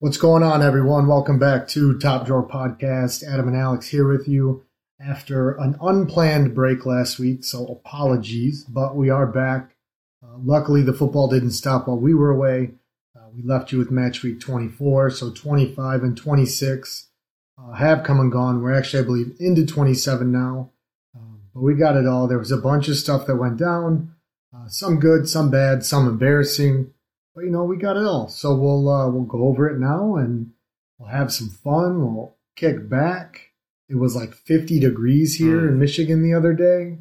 [0.00, 1.06] What's going on, everyone?
[1.06, 3.22] Welcome back to Top Drawer Podcast.
[3.22, 4.64] Adam and Alex here with you
[5.00, 9.76] after an unplanned break last week, so apologies, but we are back.
[10.22, 12.72] Uh, luckily, the football didn't stop while we were away.
[13.16, 17.08] Uh, we left you with match week 24, so 25 and 26
[17.56, 18.62] uh, have come and gone.
[18.62, 20.70] We're actually, I believe, into 27 now,
[21.14, 22.26] um, but we got it all.
[22.26, 24.12] There was a bunch of stuff that went down,
[24.54, 26.93] uh, some good, some bad, some embarrassing.
[27.34, 28.28] But you know, we got it all.
[28.28, 30.52] So we'll uh, we'll go over it now and
[30.98, 32.00] we'll have some fun.
[32.14, 33.50] We'll kick back.
[33.88, 35.68] It was like 50 degrees here Mm.
[35.68, 36.98] in Michigan the other day.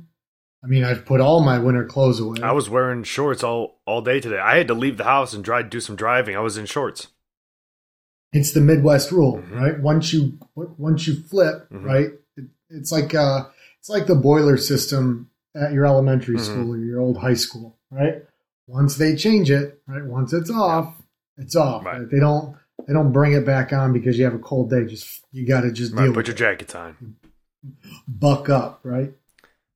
[0.64, 2.38] I mean, I've put all my winter clothes away.
[2.42, 4.40] I was wearing shorts all all day today.
[4.40, 6.36] I had to leave the house and try do some driving.
[6.36, 7.08] I was in shorts.
[8.36, 9.56] it's the Midwest rule, Mhm.
[9.56, 9.80] right?
[9.80, 11.84] Once you once you flip, Mhm.
[11.86, 12.10] right?
[12.36, 13.46] It, it's like uh,
[13.80, 16.40] it's like the boiler system at your elementary Mhm.
[16.42, 18.24] school or your old high school, right?
[18.68, 20.04] Once they change it, right?
[20.06, 20.96] Once it's off,
[21.38, 21.84] it's off.
[21.86, 22.00] Right.
[22.00, 22.10] right?
[22.10, 22.56] They don't
[22.88, 24.86] they don't bring it back on because you have a cold day.
[24.86, 26.40] Just you got to just Right, deal put with your it.
[26.40, 27.16] jackets on.
[28.08, 29.14] buck up, right?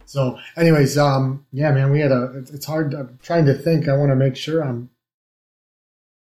[0.05, 2.31] So, anyways, um, yeah, man, we had a.
[2.53, 2.93] It's, hard.
[2.93, 3.89] I'm trying to think.
[3.89, 4.89] I want to make sure I'm.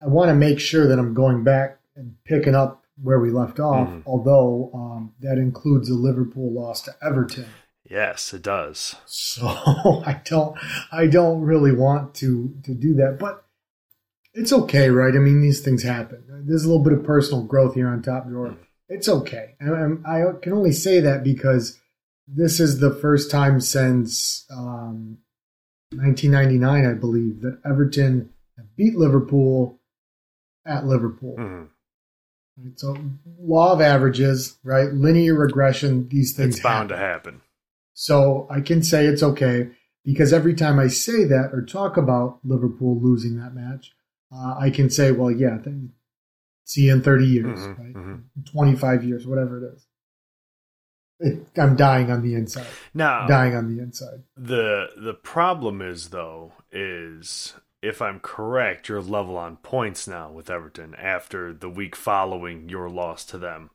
[0.02, 3.60] I want to make sure that I'm going back and picking up where we left
[3.60, 3.90] off.
[3.90, 4.04] Mhm.
[4.06, 7.48] Although um, that includes a Liverpool loss to Everton,
[7.90, 8.96] Yes, it does.
[9.06, 9.48] so
[10.06, 10.58] I don't.
[10.92, 13.46] I don't really want to to do that, but
[14.34, 15.16] it's okay, right?
[15.16, 16.24] I mean, these things happen.
[16.48, 18.56] There's a little bit of personal growth here on top drawer.
[18.90, 21.80] It's okay, and and I can only say that because
[22.28, 25.18] this is the first time since um,
[25.94, 28.30] 1999, I believe, that Everton
[28.76, 29.80] beat Liverpool
[30.66, 31.36] at Liverpool.
[31.38, 31.68] Mhm.
[32.76, 32.98] So,
[33.40, 34.92] law of averages, right?
[34.92, 36.10] Linear regression.
[36.10, 36.98] These things It's bound happen.
[36.98, 37.42] to happen.
[38.00, 39.72] So I can say it's okay
[40.06, 43.92] because every time I say that or talk about Liverpool losing that match,
[44.32, 45.58] uh, I can say, well, yeah,
[46.64, 47.94] see you in 30 years, Mhm, right?
[47.96, 48.24] mhm.
[48.52, 49.88] 25 years, whatever it is.
[51.20, 52.68] It, I'm dying on the inside.
[52.94, 54.22] Now Dying on the inside.
[54.36, 60.52] the the problem is though is if I'm correct, you're level on points now with
[60.52, 63.72] Everton after the week following your loss to them.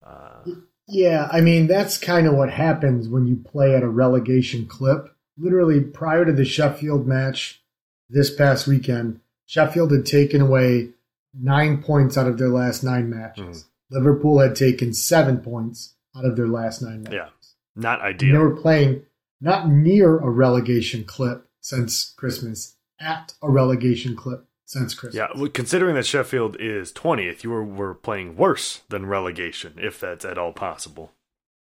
[0.00, 0.44] Uh,
[0.86, 5.08] Yeah, I mean, that's kind of what happens when you play at a relegation clip.
[5.36, 7.62] Literally, prior to the Sheffield match
[8.08, 10.90] this past weekend, Sheffield had taken away
[11.32, 13.62] nine points out of their last nine matches.
[13.62, 13.96] Hmm.
[13.96, 17.14] Liverpool had taken seven points out of their last nine matches.
[17.14, 17.28] Yeah.
[17.76, 19.02] not And they were playing
[19.40, 25.16] not near a relegation clip since Christmas, at a relegation clip since Christmas.
[25.16, 30.00] Yeah, well, considering that Sheffield is 20th, you were, were playing worse than relegation, if
[30.00, 31.12] that's at all possible.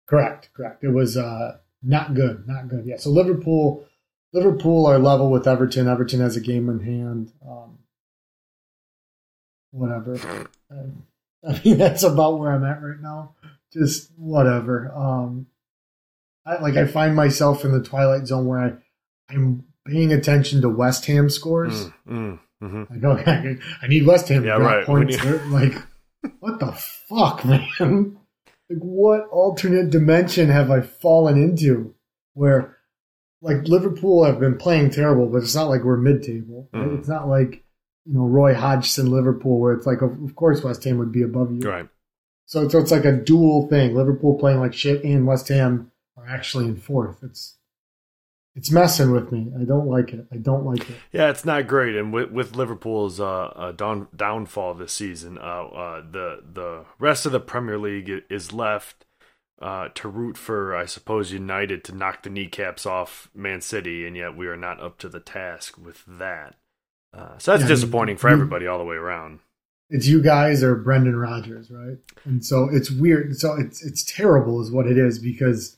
[0.08, 0.84] Correct, correct.
[0.84, 2.86] It was uh, not good, not good.
[2.86, 2.98] Yeah.
[2.98, 3.86] So Liverpool,
[4.34, 5.88] Liverpool are level with Everton.
[5.88, 7.34] Everton has a game in hand.
[7.46, 7.80] Um,
[9.72, 10.18] whatever.
[10.72, 13.36] I mean, that's about where I'm at right now.
[13.74, 14.92] Just whatever.
[14.96, 15.48] Um,
[16.46, 16.78] I like.
[16.78, 18.74] I find myself in the twilight zone where I,
[19.30, 21.86] I'm paying attention to West Ham scores.
[21.86, 22.90] Mm, mm, mhm.
[22.90, 24.86] Like, okay, I need West Ham Yeah, right.
[24.86, 25.24] Points.
[25.48, 25.74] like,
[26.40, 28.18] what the fuck, man?
[28.70, 31.94] Like, what alternate dimension have I fallen into
[32.34, 32.78] where,
[33.42, 36.70] like, Liverpool have been playing terrible, but it's not like we're mid-table.
[36.74, 36.84] right?
[36.88, 37.00] Mhm.
[37.00, 37.64] It's not like,
[38.06, 41.22] you know, Roy Hodgson Liverpool, where it's like, of of course, West Ham would be
[41.24, 41.60] above you.
[41.70, 41.88] Right.
[42.46, 43.94] So, so it's like a dual thing.
[43.96, 47.18] Liverpool playing like shit, and West Ham are actually in fourth.
[47.22, 47.57] It's
[48.58, 49.52] it's messing with me.
[49.60, 50.26] I don't like it.
[50.32, 50.96] I don't like it.
[51.14, 53.26] Yeah, it's not great, and with, with Liverpool's uh,
[53.56, 58.52] uh, down, downfall this season, uh, uh, the the rest of the Premier League is
[58.52, 59.06] left
[59.62, 64.16] uh, to root for, I suppose, United to knock the kneecaps off Man City, and
[64.18, 66.56] yet we are not up to the task with that.
[67.14, 69.40] Uh, so that's Yeah, disappointing for everybody all the way around.
[69.90, 71.98] it's you guys or Brendan Rodgers, right?
[72.26, 73.36] And so it's weird.
[73.38, 75.78] So it's it's terrible, is what it is, because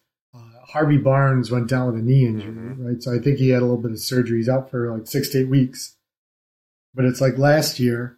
[0.70, 2.86] Harvey Barnes went down with a knee injury, Mhm.
[2.86, 3.02] right?
[3.04, 4.38] So I think he had a little bit of surgery.
[4.38, 5.96] He's out for like six to eight weeks.
[6.94, 8.18] But it's like last year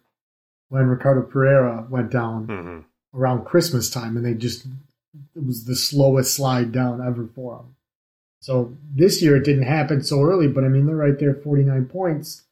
[0.68, 2.78] when Ricardo Pereira went down hmm
[3.14, 4.64] around Christmas time, and they just
[5.34, 7.76] it was the slowest slide down ever for them.
[8.40, 11.62] So this year it didn't happen so early, but I mean they're right there, forty
[11.62, 12.44] nine points,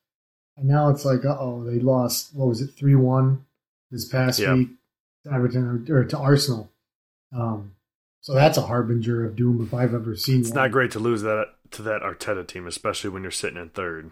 [0.58, 2.34] and now it's like, uh oh, they lost.
[2.34, 3.44] What was it, three one
[3.90, 4.54] this past Yeah.
[4.54, 4.70] week
[5.24, 6.70] to Everton or to Arsenal.
[7.32, 7.72] Um,
[8.20, 10.40] so that's a harbinger of doom if I've ever seen.
[10.40, 10.56] It's one.
[10.56, 14.10] not great to lose that to that Arteta team, especially when you're sitting in third.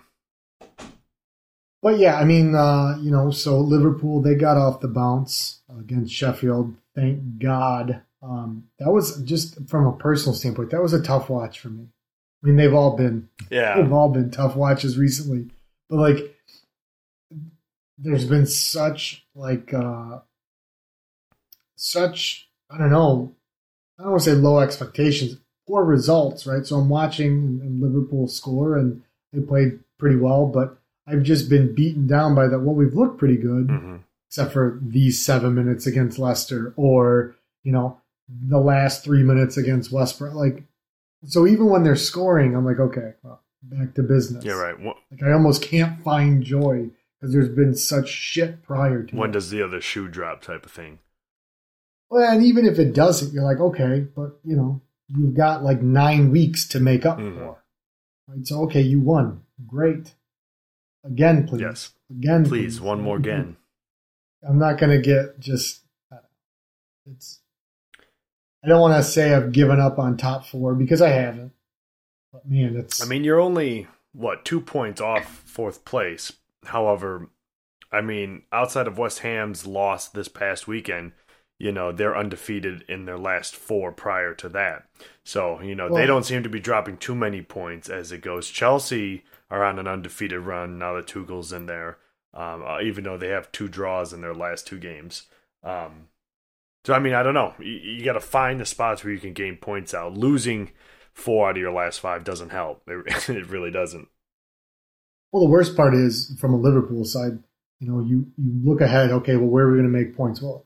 [1.83, 6.13] But yeah, I mean, uh, you know, so Liverpool they got off the bounce against
[6.13, 6.75] Sheffield.
[6.95, 8.03] Thank God.
[8.23, 10.71] Um, that was just from a personal standpoint.
[10.71, 11.87] That was a tough watch for me.
[12.43, 15.51] I mean, they've all been Yeah, they've all been tough watches recently,
[15.89, 16.35] but like,
[17.99, 20.21] there's been such like uh,
[21.77, 23.35] such I don't know.
[23.99, 26.65] I don't want to say low expectations, poor results, right?
[26.65, 29.03] So I'm watching and Liverpool score, and
[29.33, 32.61] they played pretty well, but I've just been beaten down by that.
[32.61, 33.97] Well, we've looked pretty good, Mm-hmm.
[34.29, 37.35] except for these seven minutes against Leicester, or
[37.65, 40.35] you know the last three minutes against West Brom.
[40.35, 40.63] Like,
[41.27, 44.45] so even when they're scoring, I'm like, okay, well, back to business.
[44.45, 44.77] Yeah, right.
[44.79, 46.91] Wh- Like I almost can't find joy
[47.21, 49.33] because there's been such shit prior to When it.
[49.33, 50.99] does the other shoe drop type of thing?
[52.11, 55.83] Well, and even if it doesn't, you're like, okay, but you know, you've got like
[55.83, 57.35] nine weeks to make up Mhm.
[57.37, 57.63] for.
[58.27, 58.47] Right?
[58.47, 59.43] So okay, you won.
[59.67, 60.15] Great.
[61.05, 61.61] Again, please.
[61.61, 61.91] Yes.
[62.11, 63.57] Again, Please, one more again.
[64.49, 65.83] I'm not gonna get just.
[67.07, 67.41] It's.
[68.65, 71.53] I don't want to say I've given up on top four because I haven't.
[72.33, 73.03] But man, it's.
[73.03, 76.33] I mean, you're only what two points off fourth place.
[76.65, 77.29] However,
[77.93, 81.13] I mean, outside of West Ham's loss this past weekend,
[81.59, 84.89] you know they're undefeated in their last four prior to that.
[85.25, 88.49] So you know they don't seem to be dropping too many points as it goes.
[88.49, 91.99] Chelsea are on an undefeated run now that Tuchel's in there,
[92.35, 95.25] um, uh, even though they have two draws in their last two games.
[95.63, 96.09] Um,
[96.85, 97.55] so I mean, I don't know.
[97.59, 100.17] You, you got to find the spots where you can gain points out.
[100.17, 100.71] Losing
[101.13, 102.83] four out of your last five doesn't help.
[102.87, 104.09] It, it really doesn't.
[105.33, 107.39] Well, the worst part is from a Liverpool side,
[107.81, 110.41] you know, you, you look ahead, okay, well, where are we going to make points?
[110.41, 110.65] Well,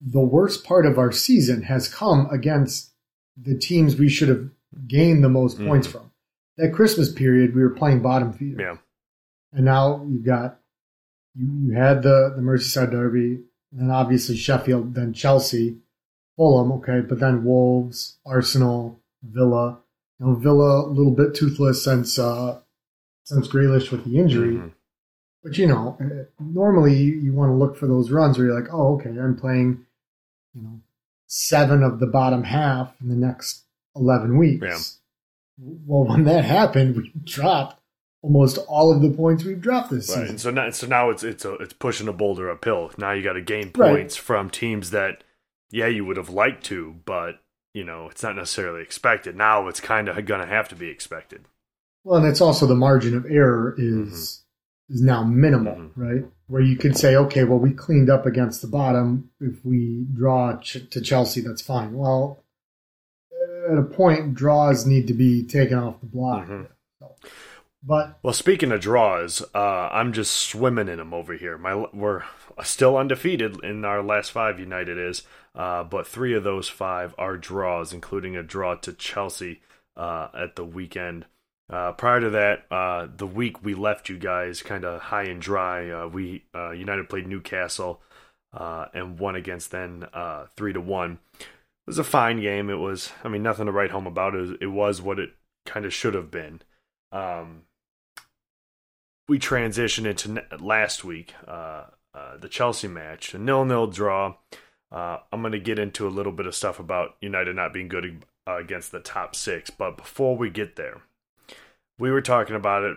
[0.00, 2.90] the worst part of our season has come against
[3.36, 4.48] the teams we should have
[4.86, 5.66] gained the most Mhm.
[5.66, 6.10] points from.
[6.56, 8.60] That Christmas period, we were playing bottom feeder.
[8.62, 8.76] Yeah.
[9.52, 10.58] And now you've got,
[11.34, 13.42] you, you had the, the Merseyside Derby,
[13.72, 15.78] and then obviously Sheffield, then Chelsea,
[16.36, 19.80] Fulham, okay, but then Wolves, Arsenal, Villa.
[20.18, 22.60] You know, Villa a little bit toothless since uh,
[23.24, 24.56] since Grealish with the injury.
[24.56, 24.72] Mhm.
[25.42, 25.96] But you know,
[26.38, 29.36] normally you, you want to look for those runs where you're like, oh, okay, I'm
[29.36, 29.86] playing,
[30.54, 30.80] you know,
[31.26, 33.64] seven of the bottom half in the next
[33.96, 34.64] eleven weeks.
[34.64, 34.78] Yeah.
[35.86, 37.80] Well, when that happened, we dropped
[38.22, 40.14] almost all of the points we've dropped this Right.
[40.22, 40.28] season.
[40.30, 42.90] And so now, so now it's it's a, it's pushing a boulder uphill.
[42.98, 43.90] Now you got to gain Right.
[43.96, 45.22] points from teams that,
[45.70, 47.40] yeah, you would have liked to, but
[47.74, 49.36] you know it's not necessarily expected.
[49.36, 51.42] Now it's kind of going to have to be expected.
[52.04, 54.42] Well, and it's also the margin of error is
[54.88, 55.90] is now minimal, Mhm.
[55.94, 56.24] right?
[56.50, 59.30] Where you can say, okay, well, we cleaned up against the bottom.
[59.40, 61.92] If we draw ch- to Chelsea, that's fine.
[61.94, 62.42] Well,
[63.70, 66.48] at a point, draws need to be taken off the block.
[66.48, 66.66] Mhm.
[66.98, 67.14] So,
[67.84, 71.56] but Well, speaking of draws, uh, I'm just swimming in them over here.
[71.56, 72.24] My we're
[72.64, 74.58] still undefeated in our last five.
[74.58, 75.22] United is,
[75.54, 79.62] uh, but three of those five are draws, including a draw to Chelsea
[79.96, 81.26] uh, at the weekend.
[81.70, 85.40] Uh, prior to that, uh, the week we left you guys kind of high and
[85.40, 85.88] dry.
[85.88, 88.00] Uh, we uh, United played Newcastle
[88.52, 91.20] uh, and won against them uh, three to one.
[91.38, 91.46] It
[91.86, 92.70] was a fine game.
[92.70, 94.34] It was, I mean, nothing to write home about.
[94.34, 95.30] It was, it was what it
[95.64, 96.60] kind of should have been.
[97.12, 97.62] Um,
[99.28, 104.34] we transitioned into last week, the Chelsea match, a nil-nil draw.
[104.90, 108.24] I'm going to get into a little bit of stuff about United not being good
[108.46, 111.02] against the top six, but before we get there,
[112.00, 112.96] we were talking about it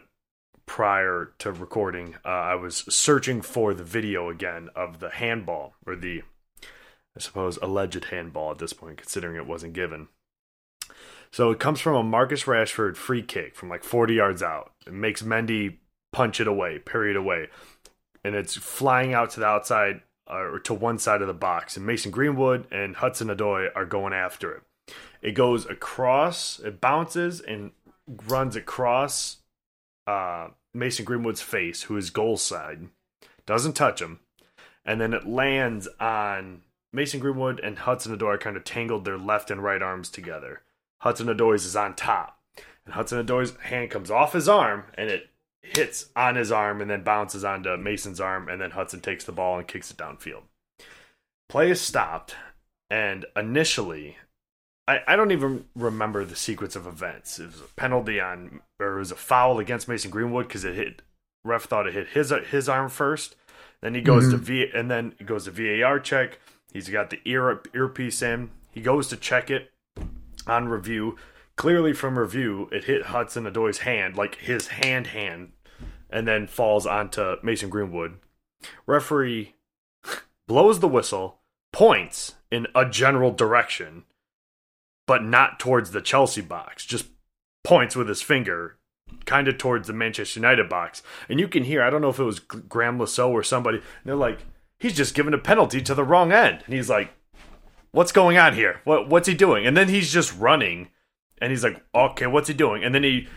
[0.66, 2.16] prior to recording.
[2.26, 6.24] Uh, I was searching for the video again of the handball, or the,
[6.62, 10.08] I suppose, alleged handball at this point, considering it wasn't given.
[11.32, 14.72] So it comes from a Marcus Rashford free kick from like 40 yards out.
[14.88, 15.78] It makes Mendy
[16.14, 17.50] punch it away, parry it away.
[18.24, 21.76] And it's flying out to the outside uh, or to one side of the box.
[21.76, 24.94] And Mason Greenwood and Hudson Odoi are going after it.
[25.22, 27.72] It goes across, it bounces and
[28.28, 29.38] runs across
[30.08, 32.88] uh, Mason Greenwood's face, who is goal side.
[33.46, 34.20] Doesn't touch him.
[34.86, 39.50] And then it lands on Mason Greenwood and Hudson Odoi kind of tangled their left
[39.50, 40.62] and right arms together.
[41.00, 42.40] Hudson Odoi's is on top.
[42.86, 45.30] And Hudson Odoi's hand comes off his arm and it
[45.62, 48.50] hits on his arm and then bounces onto Mason's arm.
[48.50, 50.44] And then Hudson takes the ball and kicks it downfield.
[51.50, 52.36] Play is stopped.
[52.90, 54.18] And initially,
[54.88, 57.40] I, I don't even remember the sequence of events.
[57.40, 60.76] It was a penalty on, or it was a foul against Mason Greenwood because it
[60.76, 61.02] hit,
[61.44, 63.36] ref thought it hit his his arm first.
[63.82, 64.46] Then he goes to mm-hmm.
[64.46, 66.40] V, and then he goes to VAR check.
[66.72, 68.50] He's got the ear earpiece in.
[68.72, 69.72] He goes to check it
[70.48, 71.18] on review.
[71.56, 75.52] Clearly, from review, it hit Hudson Odoi's hand, like his hand, hand,
[76.10, 78.18] and then falls onto Mason Greenwood.
[78.88, 79.56] Referee
[80.48, 81.40] blows the whistle,
[81.72, 84.04] points in a general direction,
[85.06, 86.86] but not towards the Chelsea box.
[86.86, 87.08] Just
[87.64, 88.78] points with his finger,
[89.26, 91.04] kind of towards the Manchester United box.
[91.30, 93.82] And you can hear, I don't know if it was Graeme Le Saux or somebody,
[94.06, 94.46] they're like,
[94.80, 96.64] he's just given a penalty to the wrong end.
[96.66, 97.14] And he's like,
[97.92, 98.82] what's going on here?
[98.84, 99.66] What what's he doing?
[99.66, 100.90] And then he's just running,
[101.40, 102.84] and he's like, okay, what's he doing?
[102.84, 103.28] And then he,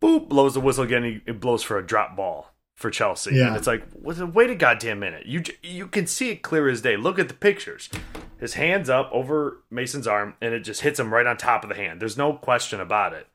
[0.00, 1.22] boop, blows the whistle again.
[1.26, 3.34] He, blows for a drop ball for Chelsea.
[3.34, 3.48] Yeah.
[3.48, 5.26] And it's like, wait a goddamn minute.
[5.26, 6.96] You you can see it clear as day.
[6.96, 7.90] Look at the pictures.
[8.38, 11.70] His hands up over Mason's arm, and it just hits him right on top of
[11.70, 12.00] the hand.
[12.00, 13.26] There's no question about it.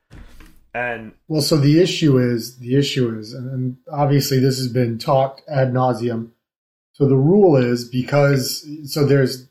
[0.72, 4.98] And Well, so the issue is the issue is, and- and obviously this has been
[4.98, 6.30] talked ad nauseum.
[6.92, 9.50] So the rule is because so there's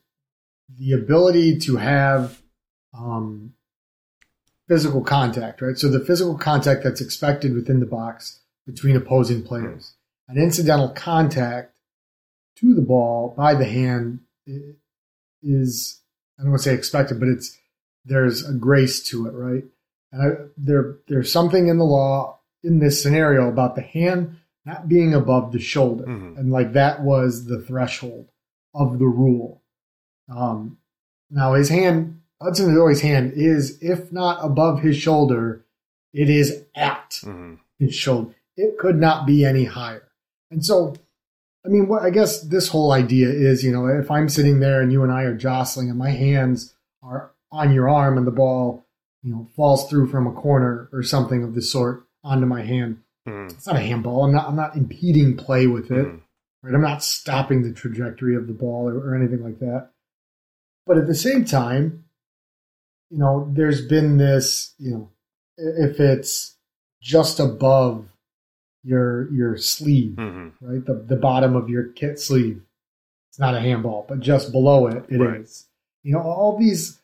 [0.76, 2.42] the ability to have
[2.98, 3.54] um,
[4.68, 5.78] physical contact, right?
[5.78, 9.94] So the physical contact that's expected within the box between opposing players,
[10.28, 11.74] an incidental contact
[12.58, 14.20] to the ball by the hand
[15.42, 16.00] is
[16.40, 17.58] I don't want to say expected, but it's
[18.06, 19.64] there's a grace to it, right?
[20.12, 24.88] And I, there, there's something in the law in this scenario about the hand not
[24.88, 26.38] being above the shoulder, Mhm.
[26.38, 28.30] and like that was the threshold
[28.74, 29.62] of the rule.
[30.30, 30.78] Um,
[31.30, 35.66] now his hand, Hudson Odoi's hand is, if not above his shoulder,
[36.14, 37.60] it is at mhm.
[37.80, 38.36] his shoulder.
[38.56, 40.08] It could not be any higher.
[40.52, 40.94] And so,
[41.66, 44.82] I mean, what I guess this whole idea is, you know, if I'm sitting there
[44.82, 48.32] and you and I are jostling and my hands are on your arm and the
[48.32, 48.86] ball,
[49.24, 53.00] you know, falls through from a corner or something of the sort onto my hand,
[53.28, 53.52] Mhm.
[53.52, 54.26] it's not a handball.
[54.26, 54.48] I'm not.
[54.48, 56.06] I'm not impeding play with it.
[56.06, 56.20] Mhm.
[56.62, 56.74] Right.
[56.76, 59.90] I'm not stopping the trajectory of the ball or, or anything like that.
[60.86, 62.04] But at the same time,
[63.10, 64.74] you know, there's been this.
[64.78, 65.10] You know,
[65.58, 66.56] if it's
[67.02, 68.08] just above
[68.84, 70.52] your your sleeve, Mhm.
[70.62, 72.62] right, the the bottom of your kit sleeve,
[73.30, 74.06] it's not a handball.
[74.08, 75.20] But just below it, it is.
[75.20, 75.64] Right.
[76.04, 77.02] You know, all these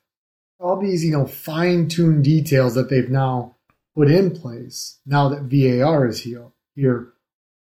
[0.60, 3.56] all these you know fine tuned details that they've now
[3.96, 6.46] put in place now that VAR is here
[6.76, 7.14] here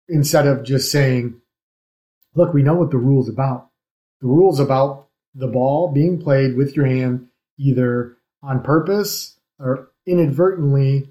[0.09, 1.35] instead of just saying,
[2.35, 3.69] look, we know what the rule's about.
[4.21, 11.11] The rule's about the ball being played with your hand either on purpose or inadvertently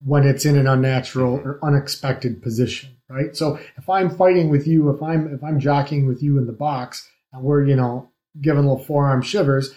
[0.00, 1.66] when it's in an unnatural or mm-hmm.
[1.66, 3.36] unexpected position, right?
[3.36, 6.52] So if I'm fighting with you, if I'm if I'm jockeying with you in the
[6.52, 9.74] box and we're, you know, giving little forearm shivers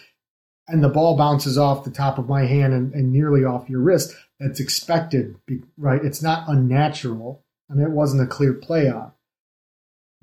[0.67, 3.81] and the ball bounces off the top of my hand and, and nearly off your
[3.81, 5.35] wrist, that's expected,
[5.77, 6.03] right?
[6.03, 9.11] It's not unnatural and it wasn't a clear play on.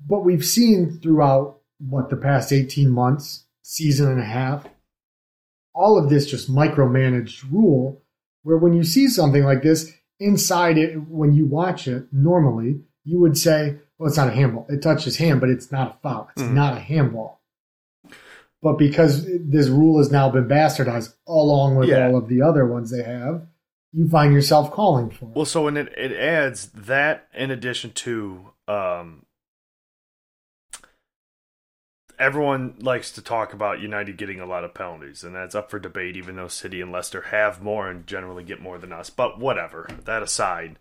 [0.05, 4.65] But we've seen throughout what the past 18 months, season and a half,
[5.73, 8.01] all of this just micromanaged rule
[8.43, 13.19] where when you see something like this inside it, when you watch it normally, you
[13.19, 14.65] would say, well, it's not a handball.
[14.69, 16.29] It touched his hand, but it's not a foul.
[16.33, 16.53] It's Mhm.
[16.53, 17.39] not a handball.
[18.61, 22.07] But because this rule has now been bastardized along with Yeah.
[22.07, 23.47] all of the other ones they have,
[23.93, 25.35] you find yourself calling for it.
[25.35, 29.25] Well, so when it, it adds that in addition to um,
[32.19, 35.79] everyone likes to talk about United getting a lot of penalties, and that's up for
[35.79, 39.09] debate, even though City and Leicester have more and generally get more than us.
[39.09, 40.77] But whatever, that aside,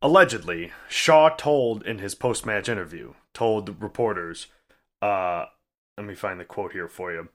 [0.00, 4.46] allegedly, Shaw told in his post match interview, told reporters,
[5.02, 5.46] uh,
[5.98, 7.28] let me find the quote here for you.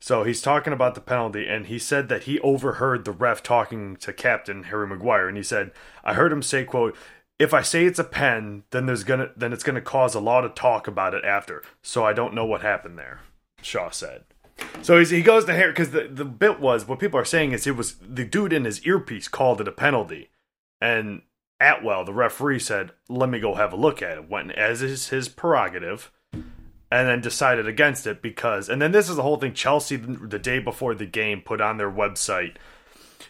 [0.00, 3.96] So he's talking about the penalty, and he said that he overheard the ref talking
[3.96, 5.70] to Captain Harry Maguire, and he said,
[6.02, 6.96] "I heard him say, quote."
[7.38, 10.44] If I say it's a pen, then there's gonna then it's gonna cause a lot
[10.44, 11.62] of talk about it after.
[11.82, 13.20] So I don't know what happened there.
[13.62, 14.24] Shaw said.
[14.82, 17.66] So he goes to Harry because the, the bit was what people are saying is
[17.66, 20.30] it was the dude in his earpiece called it a penalty,
[20.80, 21.22] and
[21.60, 25.08] Attwell, the referee, said, "Let me go have a look at it." Went as is
[25.08, 28.68] his prerogative, and then decided against it because.
[28.68, 29.54] And then this is the whole thing.
[29.54, 32.56] Chelsea, the day before the game, put on their website,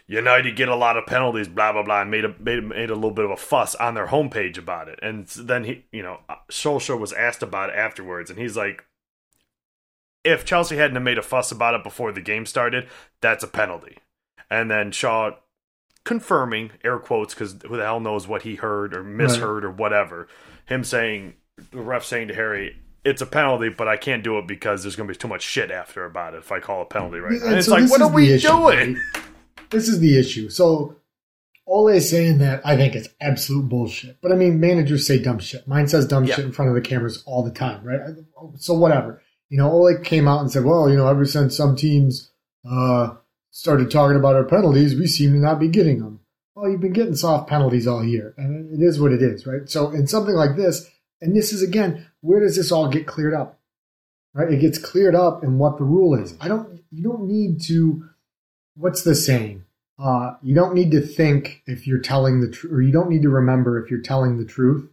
[0.07, 2.95] "United get a lot of penalties," blah blah blah, and made a made, made a
[2.95, 4.99] little bit of a fuss on their homepage about it.
[5.01, 8.85] And then he, you know, uh, Solskjaer was asked about it afterwards, and he's like,
[10.23, 12.87] "If Chelsea hadn't have made a fuss about it before the game started,
[13.21, 13.97] that's a penalty."
[14.49, 15.31] And then Shaw
[16.05, 20.27] confirming air quotes because who the hell knows what he heard or misheard or whatever.
[20.65, 21.33] Him saying
[21.71, 24.95] the ref saying to Harry, "It's a penalty, but I can't do it because there's
[24.95, 27.31] going to be too much shit after about it if I call a penalty right
[27.33, 28.93] now." And And it's so like, what are we issue, doing?
[28.95, 29.23] right?
[29.69, 30.49] This is the issue.
[30.49, 30.95] So
[31.65, 34.21] Ole is saying that I think it's absolute bullshit.
[34.21, 35.67] But I mean, managers say dumb shit.
[35.67, 36.35] Mine says dumb Yeah.
[36.35, 37.99] shit in front of the cameras all the time, right?
[38.55, 39.21] So whatever.
[39.49, 42.31] You know, Ole came out and said, well, you know, ever since some teams
[42.69, 43.15] uh,
[43.51, 46.19] started talking about our penalties, we seem to not be getting them.
[46.55, 49.69] Well, you've been getting soft penalties all year, and it is what it is, right?
[49.69, 50.89] So in something like this,
[51.21, 53.59] and this is again, where does this all get cleared up?
[54.33, 54.51] Right?
[54.51, 56.35] It gets cleared up in what the rule is.
[56.41, 56.81] I don't.
[56.91, 58.09] You don't need to.
[58.77, 59.63] What's the saying?
[59.99, 63.23] Uh, you don't need to think if you're telling the truth, or you don't need
[63.23, 64.89] to remember if you're telling the truth.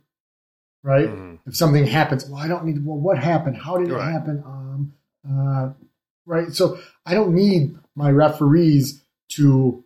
[0.87, 1.09] right?
[1.09, 1.39] Mhm.
[1.47, 2.85] If something happens, well, I don't need.
[2.85, 3.57] Well, what happened?
[3.57, 4.43] How did it happen?
[4.45, 4.93] Um,
[5.27, 5.73] uh,
[6.27, 6.53] right.
[6.53, 9.83] So I don't need my referees to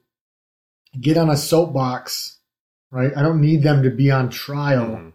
[1.00, 2.38] get on a soapbox,
[2.90, 3.12] right?
[3.16, 5.12] I don't need them to be on trial Mhm.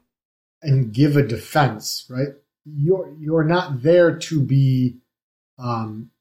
[0.61, 2.29] and give a defense, right?
[2.65, 4.99] You're you're not there to be
[5.59, 6.11] um,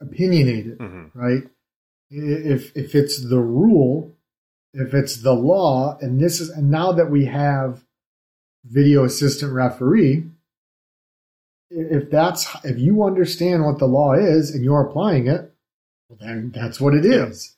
[0.00, 1.10] opinionated, Mhm.
[1.14, 1.44] right?
[2.10, 4.16] If if it's the rule,
[4.72, 7.84] if it's the law, and this is and now that we have
[8.64, 10.26] video assistant referee,
[11.70, 15.52] if that's if you understand what the law is and you're applying it,
[16.08, 17.56] well then that's what it is.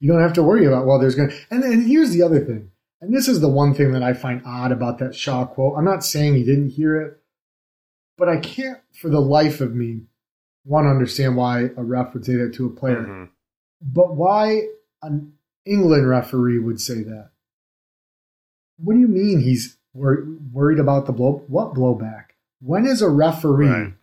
[0.00, 2.70] You don't have to worry about well, there's gonna and and here's the other thing,
[3.00, 5.78] and this is the one thing that I find odd about that Shaw quote.
[5.78, 7.18] I'm not saying he didn't hear it,
[8.18, 10.02] but I can't for the life of me
[10.66, 13.02] want to understand why a ref would say that to a player.
[13.02, 13.28] Mhm.
[13.80, 14.68] But why
[15.02, 15.32] an
[15.64, 17.30] England referee would say that?
[18.78, 21.44] What do you mean he's wor- worried about the blow?
[21.48, 22.26] What blowback?
[22.60, 23.94] When has a referee Right.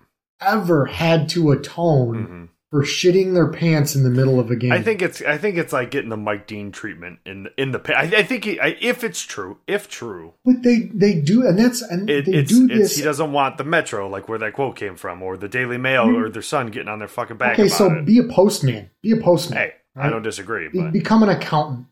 [0.42, 2.50] ever had to atone Mhm.
[2.74, 4.72] For shitting their pants in the middle of a game?
[4.72, 7.72] I think it's I think it's like getting the Mike Dean treatment in the, in
[7.72, 11.46] the I, I think he, I, if it's true if true but they they do,
[11.46, 12.98] and that's and it, they it's, do it's this.
[12.98, 16.08] he doesn't want the Metro like where that quote came from or the Daily Mail
[16.08, 16.20] Mhm.
[16.26, 18.06] or the Sun getting on their fucking back okay, so it.
[18.06, 18.90] be a postman.
[19.04, 19.60] Be a postman.
[19.60, 21.86] hey, I don't disagree, Be- but become an accountant.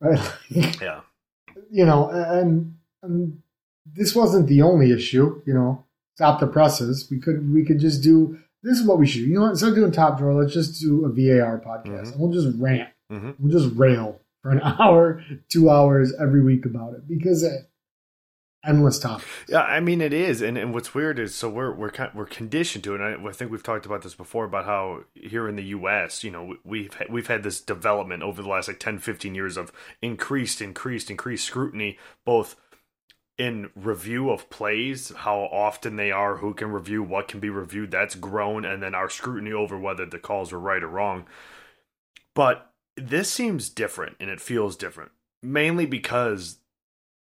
[0.00, 0.18] Right?
[0.50, 1.02] yeah,
[1.70, 2.74] you know, and,
[3.04, 3.40] and
[3.86, 5.40] this wasn't the only issue.
[5.46, 5.84] You know,
[6.16, 7.06] stop the presses.
[7.12, 9.20] We could we could just do this is what we should.
[9.20, 9.26] do.
[9.26, 9.50] You know, what?
[9.50, 12.12] instead of doing top drawer, let's just do a VAR podcast, Mhm.
[12.12, 12.88] and we'll just rant.
[13.12, 13.34] Mhm.
[13.38, 17.70] We'll just rail for an hour, two hours every week about it because it,
[18.66, 19.28] endless topics.
[19.46, 22.24] Yeah, I mean it is, and, and what's weird is so we're we're kind we're
[22.24, 23.00] conditioned to it.
[23.02, 26.24] And I, I think we've talked about this before about how here in the U.S.,
[26.24, 29.58] you know, we- we've we've had this development over the last like 10, 15 years
[29.58, 32.56] of increased, increased, increased scrutiny, both
[33.36, 37.90] in review of plays, how often they are, who can review, what can be reviewed.
[37.90, 41.26] That's grown, and then our scrutiny over whether the calls were right or wrong.
[42.34, 45.10] But this seems different, and it feels different,
[45.42, 46.58] mainly because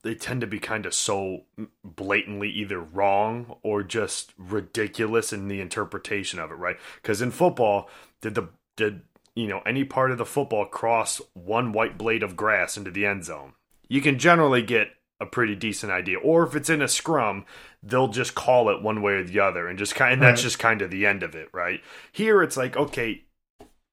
[0.04, 1.46] they tend to be kind of so
[1.84, 6.78] blatantly either wrong or just ridiculous in the interpretation of it, right?
[7.02, 7.89] Because in football,
[8.22, 9.02] did the did
[9.36, 13.06] you know any part of the football cross one white blade of grass into the
[13.06, 13.54] end zone?
[13.88, 14.89] You can generally get
[15.24, 16.20] a pretty decent idea.
[16.20, 17.46] Or if it's in a scrum,
[17.82, 20.44] they'll just call it one way or the other, and just kind and that's Right.
[20.44, 21.82] just kind of the end of it, right?
[22.12, 23.24] Here it's like okay,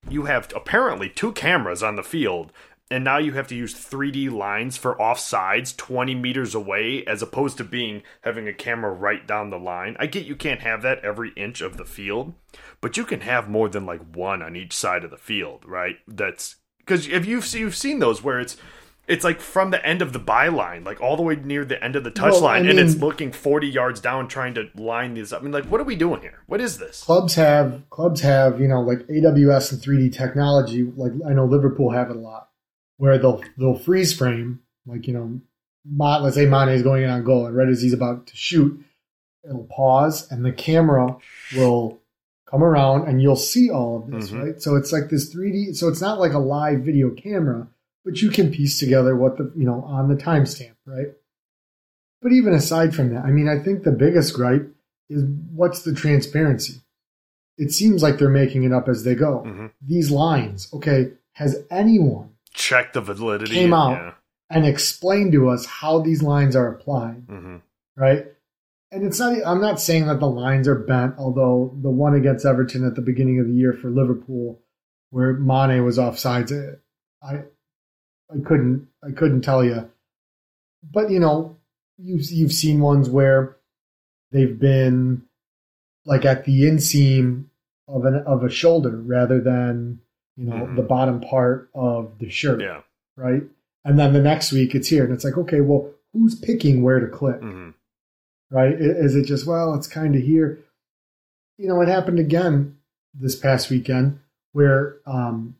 [0.08, 2.52] you have apparently two cameras on the field
[2.92, 7.56] and now you have to use 3D lines for offsides 20 meters away as opposed
[7.58, 9.96] to being having a camera right down the line.
[10.00, 12.34] I get you can't have that every inch of the field,
[12.80, 15.98] but you can have more than like one on each side of the field, right?
[16.08, 18.56] That's cuz if you've you've seen those where it's
[19.10, 21.96] it's like from the end of the byline, like all the way near the end
[21.96, 25.32] of the touchline, Well, I and it's looking 40 yards down trying to line these
[25.32, 25.40] up.
[25.40, 26.38] I mean, like, what are we doing here?
[26.46, 27.02] What is this?
[27.02, 30.82] Clubs have clubs have you know like AWS and 3D technology.
[30.84, 32.48] Like I know Liverpool have it a lot,
[32.96, 35.40] where they'll they'll freeze frame like you know,
[35.98, 38.82] let's say Mane is going in on goal, and right as he's about to shoot,
[39.44, 41.16] it'll pause, and the camera
[41.56, 42.00] will
[42.50, 44.42] come around, and you'll see all of this, Mhm.
[44.42, 44.60] right?
[44.62, 45.72] So it's like this 3D.
[45.74, 47.68] So it's not like a live video camera,
[48.04, 51.08] but you can piece together what the you know on the timestamp, right?
[52.22, 54.70] But even aside from that, I mean, I think the biggest gripe
[55.08, 56.80] is what's the transparency?
[57.56, 59.42] It seems like they're making it up as they go.
[59.46, 59.70] Mhm.
[59.86, 63.54] These lines, okay, has anyone Check the validity.
[63.54, 63.92] Came out.
[63.92, 64.12] Yeah.
[64.52, 67.56] and explained to us how these lines are applied, hmm
[67.96, 68.26] right?
[68.90, 72.44] And it's not, I'm not saying that the lines are bent, although the one against
[72.44, 74.60] Everton at the beginning of the year for Liverpool,
[75.10, 76.50] where Mane was offsides,
[77.22, 77.42] I,
[78.32, 79.90] I couldn't, I couldn't tell you.
[80.82, 81.56] But you know,
[81.98, 83.56] you've you've seen ones where
[84.32, 85.22] they've been
[86.06, 87.46] like at the inseam
[87.88, 90.00] of an of a shoulder rather than
[90.36, 90.76] you know Mhm.
[90.76, 92.82] the bottom part of the shirt, Yeah.
[93.16, 93.42] right?
[93.84, 97.00] And then the next week it's here, and it's like, okay, well, who's picking where
[97.00, 97.40] to click?
[97.40, 97.70] hmm
[98.52, 98.74] right?
[98.80, 100.58] Is it just, well, it's kind of here?
[101.56, 102.78] You know, it happened again
[103.14, 104.18] this past weekend
[104.50, 105.54] where um,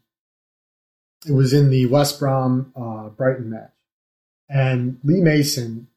[1.27, 3.73] it was in the West Brom uh, Brighton match.
[4.49, 5.89] And Lee Mason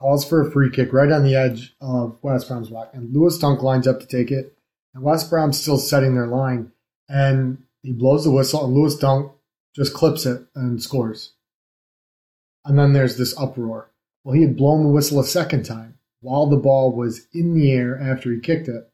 [0.00, 2.90] calls for a free kick right on the edge of West Brom's block.
[2.94, 4.56] And Lewis Dunk lines up to take it.
[4.94, 6.72] And West Brom's still setting their line.
[7.08, 9.32] And he blows the whistle, and Lewis Dunk
[9.74, 11.32] just clips it and scores.
[12.64, 13.90] And then there's this uproar.
[14.22, 17.70] Well, he had blown the whistle a second time while the ball was in the
[17.70, 18.90] air after he kicked it.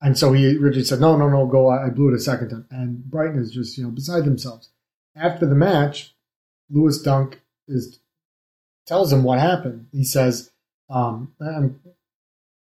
[0.00, 1.68] And so he Richard said, No, no, no, go.
[1.68, 2.66] I blew it a second time.
[2.70, 4.70] And Brighton is just, you know, beside themselves.
[5.16, 6.14] After the match,
[6.70, 7.98] Lewis Dunk is
[8.86, 9.88] tells him what happened.
[9.92, 10.50] He says,
[10.88, 11.80] um, I'm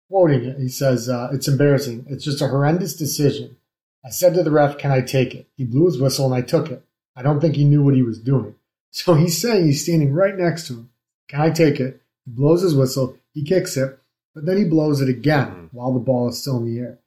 [0.09, 0.57] quoting it.
[0.59, 2.05] He says, uh, It's embarrassing.
[2.09, 3.57] It's just a horrendous decision.
[4.03, 5.47] I said to the ref, Can I take it?
[5.57, 6.83] He blew his whistle and I took it.
[7.15, 8.55] I don't think he knew what he was doing.
[8.89, 10.89] So he's saying he's standing right next to him.
[11.27, 12.01] Can I take it?
[12.25, 13.17] He blows his whistle.
[13.33, 13.99] He kicks it,
[14.33, 15.69] but then he blows it again Mhm.
[15.73, 16.97] while the ball is still in the air.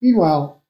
[0.00, 0.62] Meanwhile,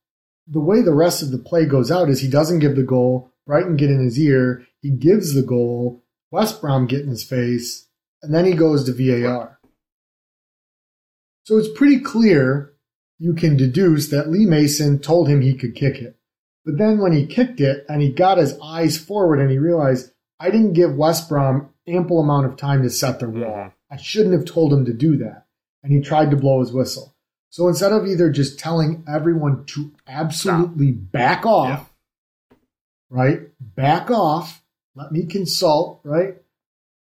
[0.47, 3.33] the way the rest of the play goes out is he doesn't give the goal.
[3.47, 4.67] Brighton get in his ear.
[4.81, 6.05] He gives the goal.
[6.31, 7.89] West Brom get in his face,
[8.23, 9.59] and then he goes to VAR.
[11.45, 12.75] So it's pretty clear
[13.19, 16.19] you can deduce that Lee Mason told him he could kick it.
[16.65, 20.13] But then when he kicked it and he got his eyes forward and he realized
[20.39, 23.57] I didn't give West Brom ample amount of time to set their wall.
[23.57, 23.73] Mhm.
[23.91, 25.47] I shouldn't have told him to do that.
[25.83, 27.15] And he tried to blow his whistle.
[27.51, 31.93] So instead of either just telling everyone to absolutely back off,
[33.11, 33.41] right?
[33.61, 34.63] Back off,
[34.95, 36.37] let me consult, right?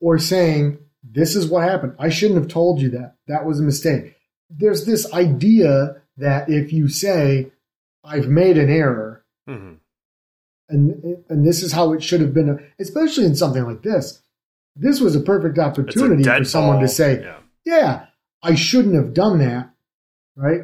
[0.01, 1.95] Or saying, this is what happened.
[1.99, 3.17] I shouldn't have told you that.
[3.27, 4.17] That was a mistake.
[4.49, 7.51] There's this idea that if you say,
[8.05, 9.77] I've made an error, Mhm.
[10.69, 14.23] and and this is how it should have been, especially in something like this.
[14.77, 16.83] This was a perfect It's a opportunity for someone ball.
[16.83, 17.39] to say, yeah.
[17.65, 18.07] yeah,
[18.43, 19.70] I shouldn't have done that,
[20.41, 20.63] right?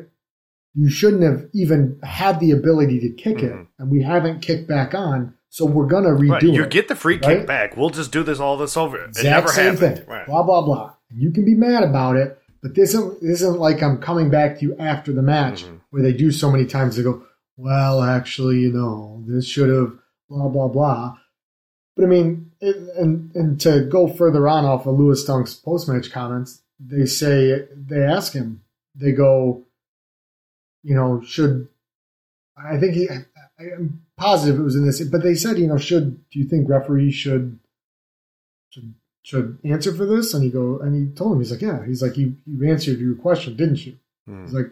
[0.74, 3.66] You shouldn't have even had the ability to kick it, Mhm.
[3.78, 6.42] and we haven't kicked back on, so we're gonna redo Right.
[6.42, 6.70] You it.
[6.70, 7.22] get the free right?
[7.38, 7.76] kick back.
[7.76, 8.98] We'll just do this all this over.
[8.98, 9.98] It exact never same happened.
[9.98, 10.06] thing.
[10.08, 10.26] Right.
[10.26, 10.92] Blah blah blah.
[11.14, 14.58] You can be mad about it, but this isn't, this isn't like I'm coming back
[14.58, 15.80] to you after the match Mhm.
[15.90, 16.96] where they do so many times.
[16.96, 17.22] They go,
[17.56, 19.92] well, actually, you know, this should have
[20.28, 21.16] blah blah blah.
[21.96, 25.88] But I mean, it, and and to go further on off of Lewis Dunk's post
[25.88, 28.60] match comments, they say they ask him,
[28.94, 29.62] they go,
[30.86, 31.68] you know, should
[32.56, 33.24] I think he, I,
[33.74, 36.68] I'm positive it was in this, but they said, you know, should do you think
[36.68, 37.58] referees should
[38.70, 40.32] should should answer for this?
[40.32, 42.98] And he go and he told him, he's like, yeah, he's like, you you answered
[43.00, 43.98] your question, didn't you?
[44.28, 44.42] Mhm.
[44.44, 44.70] He's like,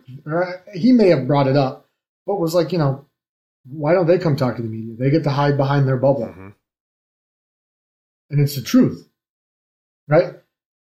[0.74, 1.86] he may have brought it up,
[2.26, 3.04] but was like, you know,
[3.68, 4.94] why don't they come talk to the media?
[4.96, 6.54] They get to hide behind their bubble Mhm.
[8.30, 9.08] and it's the truth,
[10.08, 10.34] right?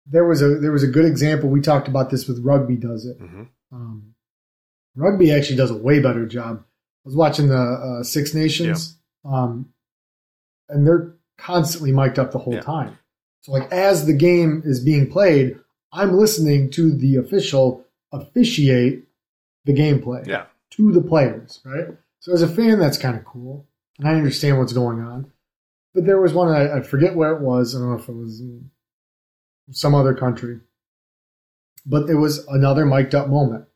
[0.06, 1.48] There was a there was a good example.
[1.48, 2.76] We talked about this with rugby.
[2.76, 3.18] Does it?
[3.20, 3.46] Mhm.
[3.70, 4.11] Um,
[4.96, 6.58] rugby actually does a way better job.
[6.64, 7.56] I was watching the
[8.00, 9.72] uh, Six Nations, um,
[10.68, 12.60] and they're constantly mic'd up the whole Yeah.
[12.60, 12.98] time.
[13.40, 15.58] So, like as the game is being played,
[15.92, 19.04] I'm listening to the official officiate
[19.64, 20.46] the gameplay Yeah.
[20.70, 21.88] to the players, right?
[22.20, 23.66] So as a fan, that's kind of cool,
[23.98, 25.32] and I understand what's going on.
[25.94, 27.74] But there was one I, I forget where it was.
[27.74, 28.70] I don't know if it was in
[29.72, 30.60] some other country,
[31.84, 33.66] but there was another mic'd up moment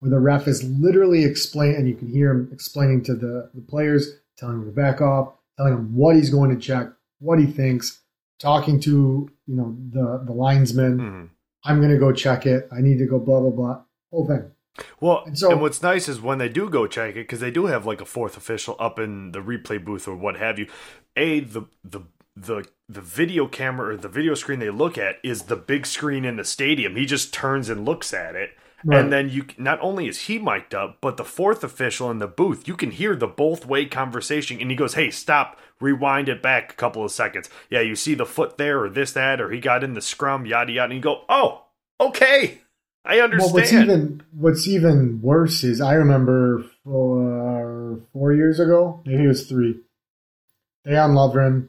[0.00, 3.62] where the ref is literally explaining, and you can hear him explaining to the, the
[3.62, 7.46] players, telling them to back off, telling them what he's going to check, what he
[7.46, 8.00] thinks,
[8.38, 10.98] talking to you know the the linesman.
[10.98, 11.28] Mhm.
[11.64, 12.68] I'm going to go check it.
[12.70, 13.80] I need to go blah blah blah.
[14.10, 14.50] Whole thing.
[15.00, 17.50] Well, And so, and, what's nice is when they do go check it because they
[17.50, 20.68] do have like a fourth official up in the replay booth or what have you.
[21.16, 22.00] A the the
[22.36, 26.26] the the video camera or the video screen they look at is the big screen
[26.26, 26.94] in the stadium.
[26.94, 28.50] He just turns and looks at it.
[28.84, 29.00] Right.
[29.00, 32.26] And then you not only is he mic'd up, but the fourth official in the
[32.26, 34.60] booth, you can hear the both way conversation.
[34.60, 35.58] And he goes, "Hey, stop!
[35.80, 37.48] Rewind it back a couple of seconds.
[37.70, 40.44] Yeah, you see the foot there, or this, that, or he got in the scrum,
[40.46, 41.64] yada yada." And you go, "Oh,
[42.00, 42.60] okay,
[43.04, 49.02] I understand." Well, what's even what's even worse is I remember for four years ago,
[49.06, 49.80] maybe it was three.
[50.86, 51.68] Dejan Lovren.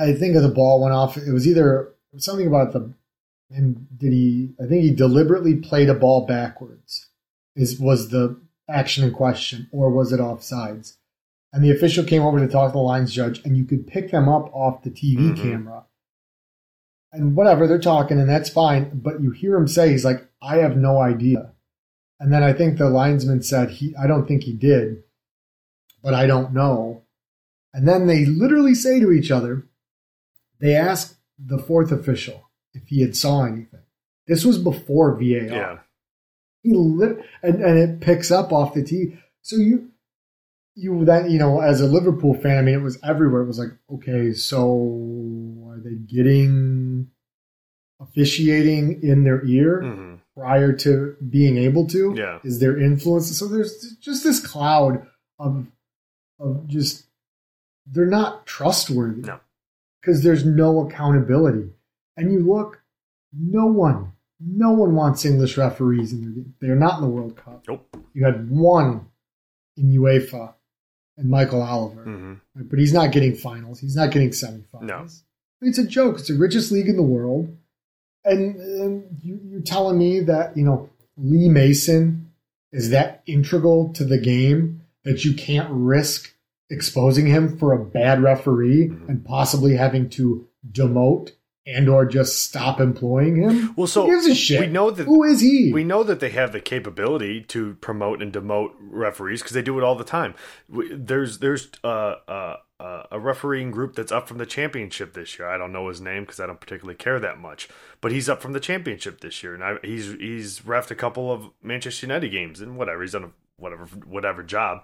[0.00, 1.16] I think the ball went off.
[1.16, 2.92] It was either something about the
[3.50, 3.88] him.
[3.96, 4.50] Did he?
[4.62, 7.06] I think he deliberately played a ball backwards.
[7.56, 10.96] Is was the action in question, or was it offsides?
[11.52, 14.10] And the official came over to talk to the lines judge, and you could pick
[14.10, 15.36] them up off the TV Mhm.
[15.42, 15.84] camera
[17.10, 20.56] and whatever they're talking and that's fine but you hear him say he's like i
[20.58, 21.52] have no idea
[22.20, 25.02] and then i think the linesman said he i don't think he did
[26.02, 27.02] but i don't know
[27.72, 29.66] and then they literally say to each other
[30.60, 33.80] they ask the fourth official if he had saw anything.
[34.26, 35.78] This was before var yeah,
[36.62, 39.14] he lit and, and it picks up off the tee.
[39.42, 39.90] So you
[40.74, 43.42] you then you know as a liverpool fan i mean it was everywhere.
[43.42, 47.08] It was like okay so are they getting
[48.00, 52.14] officiating in their ear hmm prior to being able to?
[52.16, 52.38] Yeah.
[52.44, 53.36] is there influence?
[53.36, 55.04] So there's just this cloud
[55.38, 55.66] of
[56.38, 57.06] of just
[57.86, 59.22] they're not trustworthy.
[59.22, 59.40] No.
[60.00, 61.70] because there's no accountability
[62.18, 62.82] and you look
[63.32, 67.34] no one no one wants english referees in their game they're not in the world
[67.36, 67.96] cup Nope.
[68.14, 69.06] you had one
[69.76, 70.52] in uefa
[71.16, 72.68] and michael oliver hmm right?
[72.68, 75.06] but he's not getting finals he's not getting semifinals No.
[75.60, 76.18] It's a joke.
[76.20, 77.44] It's the richest league in the world,
[78.24, 82.30] and, and you, you're telling me that you know Lee Mason
[82.70, 86.32] is that integral to the game that you can't risk
[86.70, 89.08] exposing him for a bad referee Mhm.
[89.08, 91.32] and possibly having to demote
[91.68, 93.74] and or just stop employing him.
[93.76, 94.60] Well, so Who gives a shit?
[94.60, 95.70] we know that Who is he?
[95.72, 99.78] we know that they have the capability to promote and demote referees because they do
[99.78, 100.34] it all the time.
[100.68, 105.48] There's there's uh, uh, uh, a refereeing group that's up from the championship this year.
[105.48, 107.68] I don't know his name because I don't particularly care that much,
[108.00, 111.30] but he's up from the championship this year, and I, he's he's refed a couple
[111.32, 113.02] of Manchester United games and whatever.
[113.02, 114.82] He's done a whatever whatever job,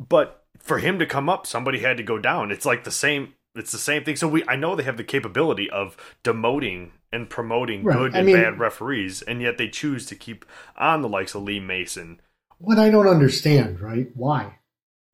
[0.00, 2.50] but for him to come up, somebody had to go down.
[2.50, 3.34] It's like the same.
[3.54, 4.16] It's the same thing.
[4.16, 7.96] So we, I know they have the capability of demoting and promoting Right.
[7.96, 10.44] good I and mean- bad referees, and yet they choose to keep
[10.76, 12.20] on the likes of Lee Mason.
[12.58, 14.08] what I don't understand, right?
[14.14, 14.58] Why?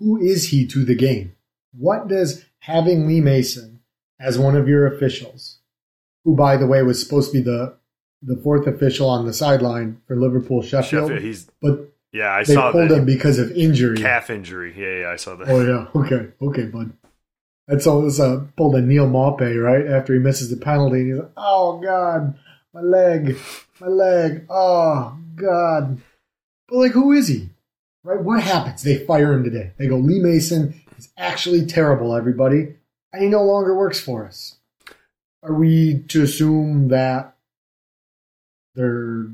[0.01, 1.37] Who is he to the game?
[1.77, 3.81] What does having Lee Mason
[4.19, 5.59] as one of your officials,
[6.25, 7.77] who by the way was supposed to be the
[8.23, 12.55] the fourth official on the sideline for Liverpool Sheffield, Sheffield, he's but yeah, I they
[12.55, 13.99] saw pulled that him because of injury.
[13.99, 14.73] calf injury.
[14.77, 15.49] Yeah, yeah, I saw that.
[15.49, 16.93] Oh yeah, okay, okay, bud.
[17.67, 18.03] That's all.
[18.03, 21.01] This uh, pulled a Neal Maupay right after he misses the penalty.
[21.01, 22.37] And he's like, "Oh God,
[22.75, 23.39] my leg,
[23.81, 24.47] my leg.
[24.51, 25.99] Oh God."
[26.69, 27.49] But like, who is he?
[28.03, 28.21] Right?
[28.23, 28.83] What happens?
[28.83, 29.73] They fire him today.
[29.79, 32.75] They go, Lee Mason is actually terrible, everybody,
[33.13, 34.57] and he no longer works for us.
[35.43, 37.35] Are we to assume that
[38.75, 39.27] their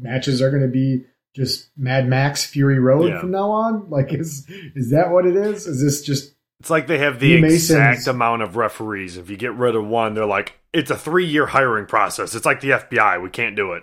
[0.00, 3.20] matches are going to be just Mad Max Fury Road Yeah.
[3.20, 3.88] from now on?
[3.90, 5.66] Like, is is that what it is?
[5.66, 9.16] Is this just It's like they have the exact amount of referees.
[9.16, 12.34] If you get rid of one, they're like, it's a three year hiring process.
[12.34, 13.22] It's like the FBI.
[13.22, 13.82] We can't do it.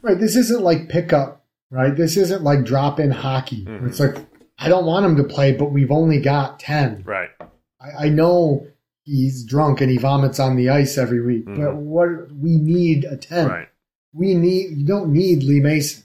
[0.00, 0.18] right?
[0.18, 1.94] This isn't like pickup, right?
[1.94, 3.64] This isn't like drop in hockey.
[3.64, 3.88] Mhm.
[3.88, 4.16] It's like
[4.60, 7.02] I don't want him to play, but we've only got ten.
[7.04, 7.30] Right.
[7.80, 8.66] I, I know
[9.02, 11.74] he's drunk and he vomits on the ice every week, but Mhm.
[11.76, 13.48] what we need a ten.
[13.48, 13.68] Right.
[14.12, 16.04] We need you don't need Lee Mason.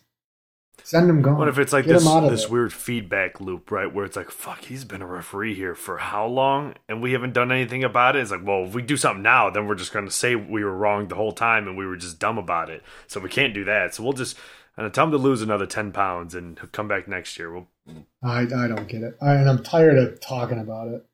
[0.84, 1.38] Send him gone.
[1.38, 2.52] What if it's like Get this him out of this there.
[2.52, 3.92] weird feedback loop, right?
[3.92, 7.34] Where it's like, fuck, he's been a referee here for how long, and we haven't
[7.34, 8.20] done anything about it.
[8.20, 10.64] It's like, well, if we do something now, then we're just going to say we
[10.64, 12.84] were wrong the whole time and we were just dumb about it.
[13.08, 13.96] So we can't do that.
[13.96, 14.38] So we'll just
[14.76, 17.52] and tell him to lose another ten pounds and come back next year.
[17.52, 17.68] We'll
[18.24, 21.06] I I don't get it, I, and I'm tired of talking about it.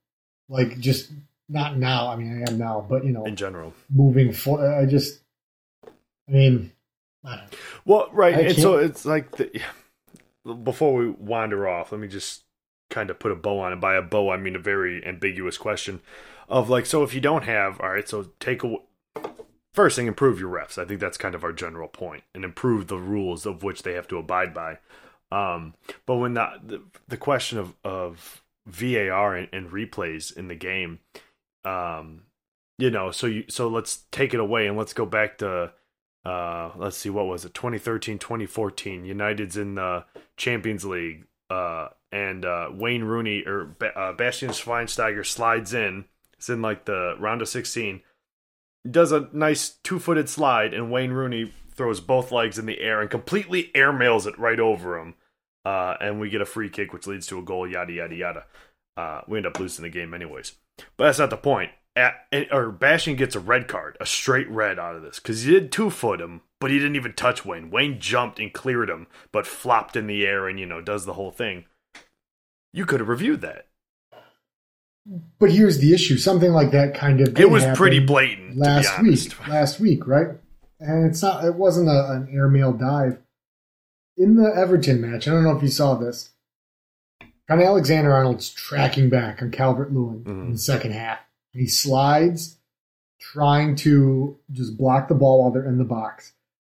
[0.47, 1.11] Like just
[1.47, 2.07] not now.
[2.07, 3.73] I mean, I am now, but you know, in general.
[3.89, 4.73] moving forward.
[4.73, 5.19] I just,
[5.85, 6.69] I mean, I don't know.
[7.85, 9.61] Well, right, I and so can't- it's like the,
[10.63, 12.43] before we wander off, let me just
[12.89, 13.79] kind of put a bow on it.
[13.79, 16.01] By a bow, I mean a very ambiguous question
[16.47, 18.75] of like, so if you don't have, all right, so take a
[19.73, 20.77] first thing, improve your refs.
[20.77, 23.93] I think that's kind of our general point, and improve the rules of which they
[23.93, 24.79] have to abide by.
[25.31, 25.75] Um,
[26.07, 30.99] but when the the, the question of of VAR and, and replays in the game,
[31.65, 32.23] um,
[32.79, 35.71] you know, so you so let's take it away and let's go back to
[36.29, 37.53] uh let's see what was it?
[37.53, 40.05] 2013 2014 united's in the
[40.37, 46.05] champions league uh and uh wayne rooney or ba- uh, bastian schweinsteiger slides in
[46.37, 48.01] it's in like the round of 16
[48.89, 53.09] does a nice two-footed slide and wayne rooney throws both legs in the air and
[53.09, 55.15] completely airmails it right over him
[55.65, 58.45] uh and we get a free kick which leads to a goal yada yada yada.
[58.97, 60.53] Uh we end up losing the game anyways.
[60.97, 61.71] But that's not the point.
[61.99, 65.51] At, or Bastian gets a red card, a straight red out of this, because he
[65.51, 67.69] did two foot him, but he didn't even touch Wayne.
[67.71, 71.13] Wayne jumped and cleared him, but flopped in the air and you know does the
[71.13, 71.65] whole thing.
[72.71, 73.65] You could have reviewed that.
[75.39, 79.01] But here's the issue: something like that kind of It was pretty blatant last to
[79.01, 79.39] be honest.
[79.39, 79.47] week.
[79.47, 80.27] Last week, right?
[80.79, 81.43] And it's not.
[81.43, 83.17] It wasn't a, an airmail dive
[84.17, 85.27] in the Everton match.
[85.27, 86.29] I don't know if you saw this.
[87.47, 90.51] Kind of Alexander Arnold's tracking back on Calvert Lewin in Mhm.
[90.53, 91.19] the second half.
[91.59, 92.57] He slides,
[93.19, 96.31] trying to just block the ball while they're in the box.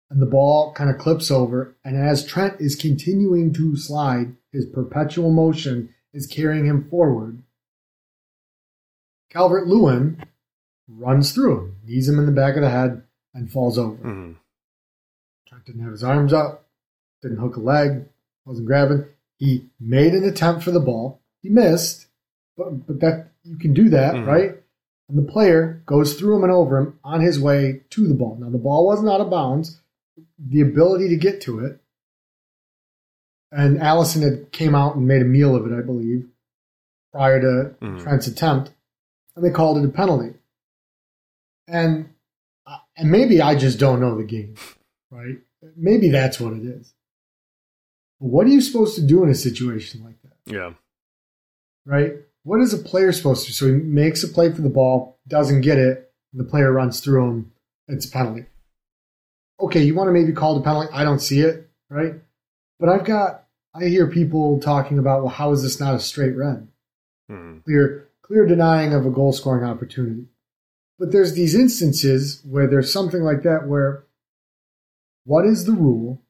[0.09, 1.77] And the ball kind of clips over.
[1.85, 7.41] And as Trent is continuing to slide, his perpetual motion is carrying him forward.
[9.29, 10.21] Calvert Lewin
[10.89, 14.03] runs through him, knees him in the back of the head, and falls over.
[14.03, 14.35] Mhm.
[15.47, 16.67] Trent didn't have his arms up,
[17.21, 18.09] didn't hook a leg,
[18.45, 19.05] wasn't grabbing.
[19.37, 21.21] He made an attempt for the ball.
[21.41, 22.07] He missed,
[22.57, 24.27] but but that you can do that, Mhm.
[24.27, 24.62] right?
[25.13, 28.35] And the player goes through him and over him on his way to the ball.
[28.39, 29.79] Now the ball wasn't out of bounds.
[30.39, 31.79] The ability to get to it,
[33.51, 36.27] and Alisson had came out and made a meal of it, I believe,
[37.11, 38.01] prior to Mhm.
[38.01, 38.71] Trent's attempt,
[39.35, 40.33] and they called it a penalty.
[41.67, 42.09] And
[42.65, 44.55] uh, and maybe I just don't know the game,
[45.11, 45.37] right?
[45.75, 46.93] Maybe that's what it is.
[48.19, 50.73] But what are you supposed to do in a situation like that, Yeah.
[51.85, 52.15] right?
[52.43, 53.47] What is a player supposed to?
[53.49, 53.53] do?
[53.53, 56.99] So he makes a play for the ball, doesn't get it, and the player runs
[56.99, 57.51] through him,
[57.87, 58.45] it's a penalty.
[59.59, 60.89] Okay, you want to maybe call the penalty?
[60.91, 62.15] I don't see it, right?
[62.79, 66.35] But I've got, I hear people talking about, well, how is this not a straight
[66.35, 66.67] red?
[67.29, 67.59] Hmm.
[67.59, 70.25] Clear, clear denying of a goal scoring opportunity.
[70.99, 74.03] But there's these instances where there's something like that where
[75.25, 76.21] what is the rule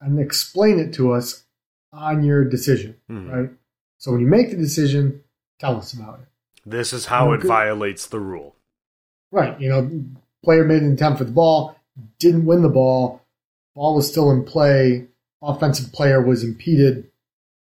[0.00, 1.44] and explain it to us
[1.92, 3.28] on your decision, Hmm.
[3.28, 3.50] right?
[3.98, 5.22] So when you make the decision,
[5.58, 6.26] tell us about it.
[6.68, 7.48] This is how it Okay.
[7.48, 8.56] violates the rule.
[9.30, 9.58] Right.
[9.60, 10.04] You know,
[10.44, 11.76] player made an attempt for the ball,
[12.18, 13.22] didn't win the ball,
[13.74, 15.06] ball was still in play,
[15.42, 17.10] offensive player was impeded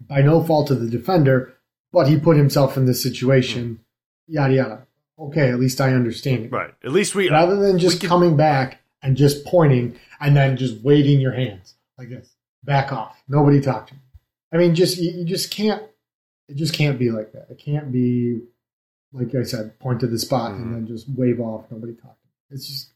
[0.07, 1.53] by no fault of the defender,
[1.91, 3.79] but he put himself in this situation,
[4.27, 4.87] yada yada.
[5.19, 6.51] Okay, at least I understand it.
[6.51, 6.73] Right.
[6.83, 10.57] At least we uh, Rather than just can- coming back and just pointing and then
[10.57, 12.31] just waving your hands like this.
[12.63, 13.21] Back off.
[13.27, 13.99] Nobody talk to me.
[14.53, 15.81] I mean, just you, you just can't.
[16.47, 17.47] It just can't be like that.
[17.49, 18.41] It can't be
[19.13, 20.55] like I said, point to the spot Mhm.
[20.61, 21.65] and then just wave off.
[21.71, 22.19] Nobody talk.
[22.21, 22.31] to me.
[22.51, 22.91] It's just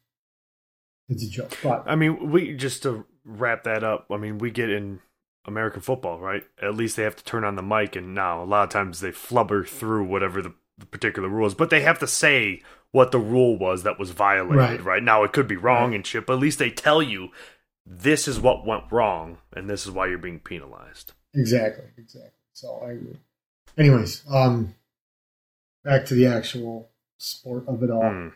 [1.09, 1.57] it's a joke.
[1.63, 4.07] But I mean, we just to wrap that up.
[4.11, 4.99] I mean, we get in
[5.45, 6.43] American football, right?
[6.61, 8.99] At least they have to turn on the mic, and now a lot of times
[8.99, 12.61] they flubber through whatever the, the particular rules, but they have to say
[12.91, 14.83] what the rule was that was violated, Right.
[14.83, 15.03] right?
[15.03, 15.95] Now it could be wrong Right.
[15.95, 17.29] and shit, but at least they tell you
[17.85, 21.13] this is what went wrong, and this is why you're being penalized.
[21.33, 22.31] exactly, exactly.
[22.53, 23.17] So I agree.
[23.77, 24.75] Anyways, um,
[25.83, 28.09] back to the actual sport of it all.
[28.09, 28.27] Hmm.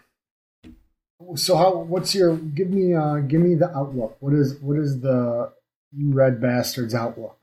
[1.36, 1.78] So how?
[1.78, 2.36] What's your?
[2.36, 2.94] Give me.
[2.94, 4.18] Uh, give me the outlook.
[4.20, 4.60] What is?
[4.60, 5.52] What is the
[5.96, 7.38] you red bastards outlook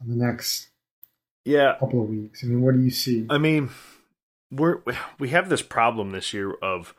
[0.00, 0.68] on the next
[1.44, 2.42] Yeah, couple of weeks?
[2.42, 3.26] I mean, what do you see?
[3.30, 3.70] I mean,
[4.50, 4.80] we're
[5.18, 6.94] we have this problem this year of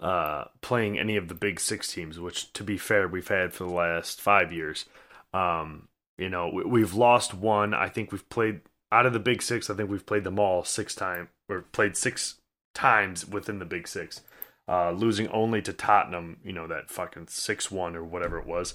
[0.00, 3.64] uh, playing any of the big six teams, which, to be fair, we've had for
[3.64, 4.84] the last five years.
[5.32, 5.88] Um,
[6.18, 7.72] you know, we, we've lost one.
[7.72, 8.60] I think we've played
[8.92, 9.68] out of the big six.
[9.68, 12.36] I think we've played them all six times, or played six
[12.74, 14.20] times within the big six,
[14.68, 16.38] uh, losing only to Tottenham.
[16.44, 18.74] You know that fucking six one or whatever it was.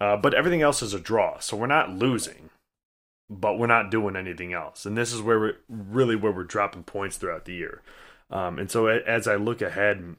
[0.00, 2.50] Uh, but everything else is a draw, so we're not losing
[3.30, 4.84] but we're not doing anything else.
[4.84, 7.82] And this is where we're really where we're dropping points throughout the year.
[8.30, 10.16] Um, and so as I look ahead,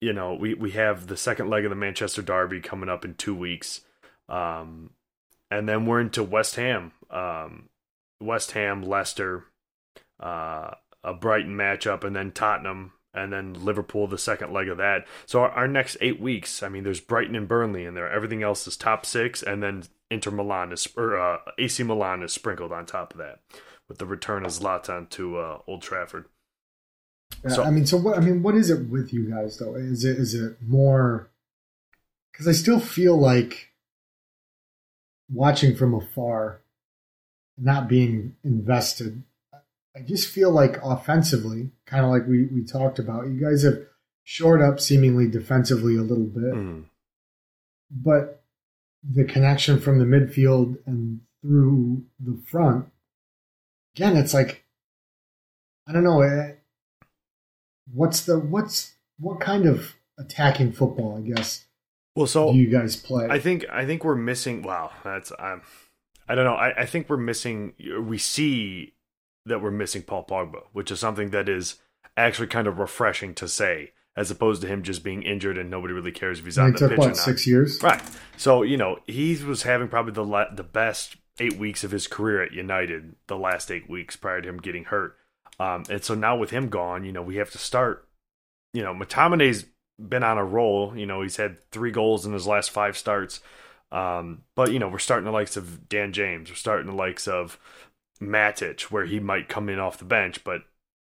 [0.00, 3.14] you know, we, we have the second leg of the Manchester Derby coming up in
[3.14, 3.82] two weeks.
[4.28, 4.90] Um,
[5.50, 7.68] and then we're into West Ham, um,
[8.20, 9.44] West Ham, Leicester,
[10.20, 10.72] uh,
[11.04, 15.06] a Brighton matchup, and then Tottenham, and then Liverpool, the second leg of that.
[15.26, 18.10] So our, our next eight weeks, I mean, there's Brighton and Burnley in there.
[18.10, 22.32] Everything else is top six, and then Inter Milan is or uh, AC Milan is
[22.32, 23.40] sprinkled on top of that
[23.88, 26.26] with the return of Zlatan to uh, Old Trafford.
[27.46, 28.16] So- I mean, so what?
[28.16, 29.74] I mean, what is it with you guys though?
[29.76, 31.30] Is it is it more?
[32.32, 33.72] Because I still feel like
[35.30, 36.62] watching from afar,
[37.60, 39.22] not being invested.
[39.96, 43.78] I just feel like offensively, kind of like we we talked about, you guys have
[44.24, 46.84] shored up seemingly defensively a little bit, Mm.
[47.90, 48.42] but
[49.02, 52.86] the connection from the midfield and through the front,
[53.96, 54.64] again, it's like
[55.86, 56.20] I don't know.
[56.22, 56.52] eh,
[57.92, 61.16] What's the what's what kind of attacking football?
[61.16, 61.64] I guess
[62.14, 63.26] Well, so do you guys play?
[63.28, 64.62] I think I think we're missing.
[64.62, 65.62] Wow, that's um,
[66.28, 66.54] I don't know.
[66.54, 67.74] I, I think we're missing.
[68.00, 68.94] We see
[69.46, 71.76] that we're missing Paul Pogba, which is something that is
[72.16, 75.94] actually kind of refreshing to say, as opposed to him just being injured and nobody
[75.94, 77.16] really cares if he's on it the took pitch or not.
[77.16, 77.82] six years?
[77.82, 78.02] Right.
[78.36, 82.06] So you know he was having probably the la- the best eight weeks of his
[82.06, 83.14] career at United.
[83.26, 85.16] The last eight weeks prior to him getting hurt,
[85.58, 88.06] um, and so now with him gone, you know we have to start.
[88.74, 89.64] You know, McTominay's
[89.98, 90.96] been on a roll.
[90.96, 93.40] You know, he's had three goals in his last five starts.
[93.90, 96.50] Um, but you know, we're starting the likes of Dan James.
[96.50, 97.58] We're starting the likes of
[98.20, 100.44] Matic, where he might come in off the bench.
[100.44, 100.62] But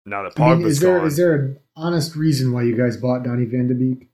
[0.05, 2.97] now that I mean, is there gone, is there an honest reason why you guys
[2.97, 4.09] bought Donny Van de Beek?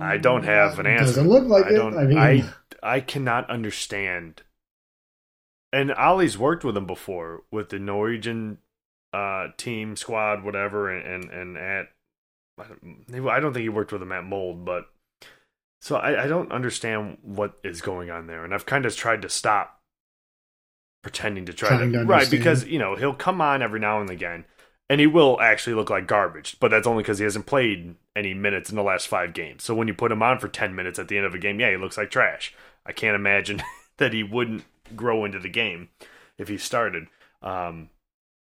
[0.00, 1.06] I don't have an answer.
[1.06, 1.74] Doesn't look like I it.
[1.74, 1.96] don't.
[1.96, 2.44] I mean, I
[2.82, 4.42] I cannot understand.
[5.72, 8.58] And Ollie's worked with him before with the Norwegian
[9.12, 11.88] uh, team squad, whatever, and and, and at
[12.60, 14.86] I don't- I don't think he worked with him at Molde, but
[15.80, 19.22] so I, I don't understand what is going on there, and I've kind of tried
[19.22, 19.80] to stop
[21.02, 24.10] pretending to try to, to right because you know he'll come on every now and
[24.10, 24.44] again,
[24.90, 28.34] and he will actually look like garbage, but that's only because he hasn't played any
[28.34, 29.62] minutes in the last five games.
[29.64, 31.60] So when you put him on for ten minutes at the end of a game,
[31.60, 32.54] yeah, he looks like trash.
[32.84, 33.62] I can't imagine
[33.98, 34.64] that he wouldn't
[34.96, 35.90] grow into the game
[36.38, 37.06] if he started.
[37.42, 37.90] Um,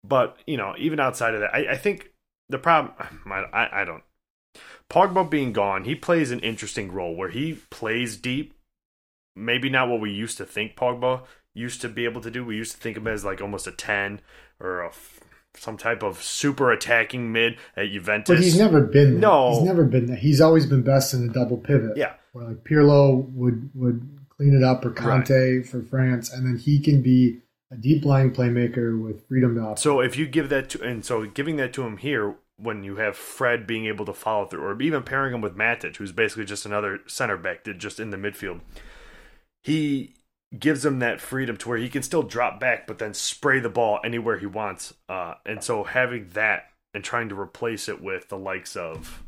[0.03, 2.11] but you know, even outside of that, I, I think
[2.53, 2.93] the problem,
[3.53, 4.03] I, I don't.
[4.89, 8.53] Pogba being gone, he plays an interesting role where he plays deep.
[9.35, 11.23] Maybe not what we used to think Pogba
[11.55, 12.45] used to be able to do.
[12.45, 14.21] We used to think of him as like almost a ten
[14.59, 14.91] or a
[15.55, 18.35] some type of super attacking mid at Juventus.
[18.35, 19.19] But he's never been that.
[19.19, 19.53] No.
[19.53, 20.19] He's never been that.
[20.19, 21.97] He's always been best in a double pivot.
[21.97, 22.13] Yeah.
[22.33, 26.79] Where like Pirlo would would clean it up or Kanté for France and then he
[26.79, 27.41] can be
[27.71, 29.79] a deep lying playmaker with freedom to operate.
[29.79, 32.95] So if you give that to, and so giving that to him here, when you
[32.95, 36.45] have Fred being able to follow through, or even pairing him with Matic, who's basically
[36.45, 38.61] just another center back, that just in the midfield,
[39.61, 40.15] he
[40.57, 43.69] gives him that freedom to where he can still drop back, but then spray the
[43.69, 44.93] ball anywhere he wants.
[45.09, 49.23] Uh, and so having that and trying to replace it with the likes of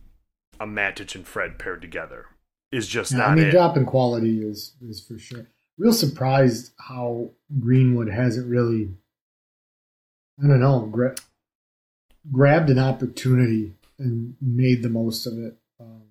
[0.59, 2.27] a Matic and Fred paired together
[2.71, 3.51] is just Yeah, not I mean, it.
[3.51, 5.47] drop in quality is is for sure.
[5.77, 8.91] Real surprised how Greenwood hasn't really,
[10.41, 10.85] I don't know,
[12.31, 15.57] grabbed an opportunity and made the most of it.
[15.79, 16.01] Um,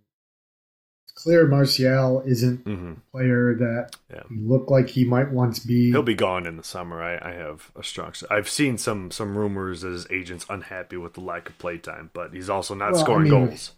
[1.04, 4.22] it's clear Martial isn't hmm a player that Yeah.
[4.28, 5.90] he looked like he might once be.
[5.90, 7.02] He'll be gone in the summer.
[7.02, 8.12] I, I have a strong.
[8.30, 12.10] I've seen some some rumors that his agent's unhappy with the lack of play time,
[12.14, 13.72] but he's also not Well, I scoring mean, goals.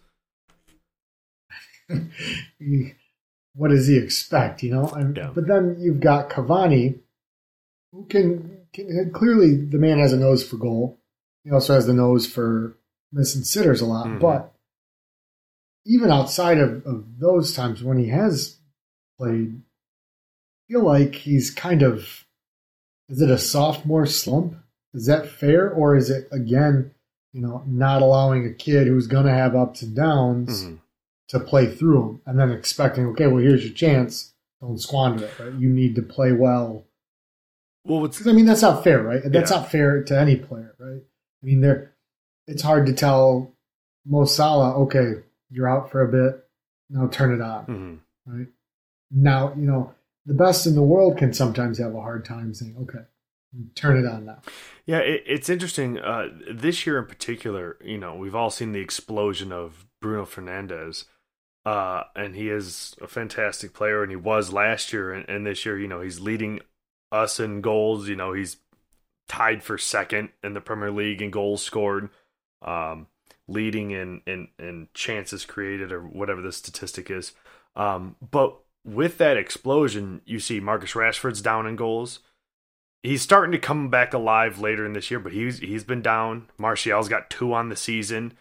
[3.53, 4.61] What does he expect?
[4.61, 5.31] You know, and, Yeah.
[5.33, 6.99] but then you've got Cavani,
[7.91, 10.99] who can, can clearly the man has a nose for goal.
[11.47, 12.75] He also has the nose for
[13.13, 14.05] missing sitters a lot.
[14.05, 14.19] Mhm.
[14.19, 14.53] But
[15.85, 18.57] even outside of, of those times when he has
[19.17, 22.25] played, I feel like he's kind of
[23.07, 24.57] is it a sophomore slump?
[24.93, 26.91] Is that fair, or is it again,
[27.31, 30.65] you know, not allowing a kid who's going to have ups and downs?
[30.65, 30.79] Mhm.
[31.29, 34.33] to play through them and then expecting, okay, well, here's your chance.
[34.61, 35.53] Don't squander it, right?
[35.55, 36.85] You need to play well.
[37.83, 39.21] Well, what's I mean, that's not fair, right?
[39.25, 39.57] That's Yeah.
[39.57, 41.03] not fair to any player, right?
[41.41, 41.93] I mean, there,
[42.47, 43.53] it's hard to tell
[44.05, 46.43] Mo Salah, okay, you're out for a bit.
[46.89, 47.99] Now turn it on, mhm.
[48.25, 48.47] right?
[49.11, 49.93] Now, you know,
[50.25, 53.05] the best in the world can sometimes have a hard time saying, okay,
[53.75, 54.39] turn it on now.
[54.85, 55.99] yeah, it, it's interesting.
[55.99, 61.05] Uh, this year in particular, you know, we've all seen the explosion of Bruno Fernandes.
[61.65, 65.65] Uh, and he is a fantastic player, and he was last year, and, and this
[65.65, 66.61] year, you know, he's leading
[67.11, 68.07] us in goals.
[68.07, 68.55] You know, he's
[69.27, 72.09] tied for second in the Premier League in goals scored,
[72.61, 73.07] um,
[73.47, 77.33] leading in, in in chances created or whatever the statistic is.
[77.75, 82.19] Um, but with that explosion, you see Marcus Rashford's down in goals.
[83.03, 86.49] He's starting to come back alive later in this year, but he's he's been down.
[86.57, 88.33] Martial's got two on the season.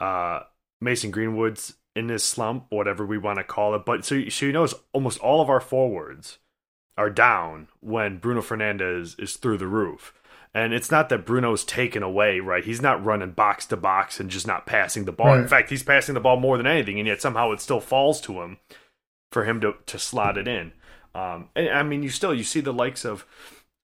[0.00, 0.40] Uh,
[0.80, 3.84] Mason Greenwood's in this slump, whatever we want to call it.
[3.84, 6.38] But so so you notice almost all of our forwards
[6.96, 10.12] are down when Bruno Fernandes is through the roof.
[10.54, 12.64] And it's not that Bruno's taken away, right?
[12.64, 15.34] He's not running box to box and just not passing the ball.
[15.42, 18.20] In fact, he's passing the ball more than anything, and yet somehow it still falls
[18.22, 18.58] to him
[19.30, 20.72] for him to to slot it in.
[21.14, 23.26] Um, and I mean, you still you see the likes of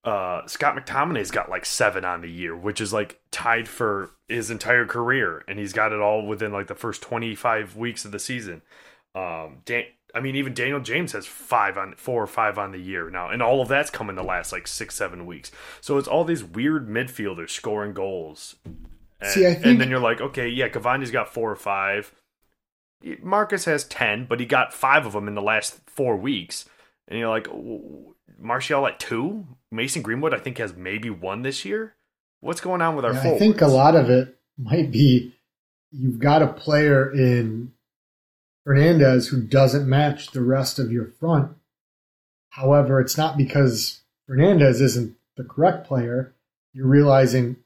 [0.05, 4.51] uh, Scott McTominay's got like seven on the year, which is like tied for his
[4.51, 8.13] entire career, and he's got it all within like the first twenty five weeks of
[8.13, 8.63] the season.
[9.15, 9.85] Um, Dan-
[10.15, 13.31] I mean, even Daniel James has five on four or five on the year now,
[13.31, 15.51] and all of that's come in the last like six seven weeks.
[15.81, 18.55] So it's all these weird midfielders scoring goals.
[19.21, 22.13] And, See, I think- and then you're like, okay, yeah, Cavani's got four or five.
[23.23, 26.65] Marcus has 10, but he got five of them in the last four weeks.
[27.07, 27.49] And you're like,
[28.39, 29.47] Martial at two?
[29.71, 31.95] Mason Greenwood, I think, has maybe one this year.
[32.41, 35.35] What's going on with our Yeah, I think a lot of it might be
[35.93, 37.73] you've got a player in
[38.67, 41.53] Fernandes who doesn't match the rest of your front.
[42.51, 46.35] However, it's not because Fernandes isn't the correct player.
[46.73, 47.57] You're realizing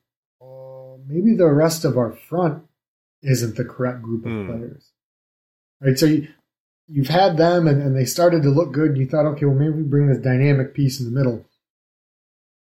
[0.41, 2.65] oh, maybe the rest of our front
[3.23, 4.47] isn't the correct group of Hmm.
[4.47, 4.91] players.
[5.81, 5.99] Right?
[5.99, 6.29] So you,
[6.89, 8.91] you've had them and, and they started to look good.
[8.91, 11.45] And you thought, okay, well, maybe we bring this dynamic piece in the middle.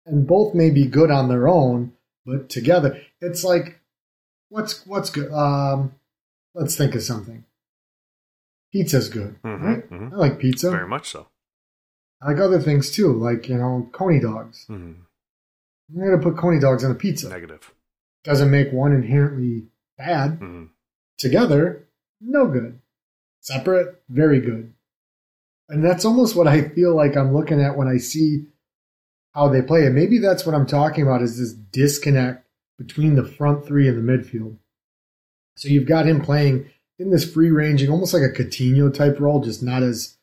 [0.06, 1.94] And both may be good on their own,
[2.26, 3.80] but together, it's like,
[4.50, 5.32] what's what's good?
[5.32, 5.96] Um,
[6.54, 7.46] let's think of something.
[8.74, 9.90] Pizza's good, Mhm, right?
[9.90, 10.12] mhm.
[10.14, 10.72] I like pizza.
[10.72, 11.28] Very much so.
[12.22, 14.66] I like other things too, like you know, coney dogs.
[14.68, 14.96] Mhm.
[15.90, 17.30] I'm gonna put coney dogs on a pizza.
[17.30, 17.72] Negative.
[18.24, 19.68] Doesn't make one inherently
[19.98, 20.40] bad.
[20.40, 20.70] Mhm.
[21.20, 21.88] Together,
[22.20, 22.80] no good.
[23.42, 24.74] Separate, very good.
[25.70, 28.48] And that's almost what I feel like I'm looking at when I see
[29.34, 29.86] how they play.
[29.86, 32.48] And maybe that's what I'm talking about is this disconnect
[32.78, 34.58] between the front three and the midfield.
[35.58, 36.70] So you've got him playing
[37.00, 40.18] in this free ranging, almost like a Coutinho type role, just not as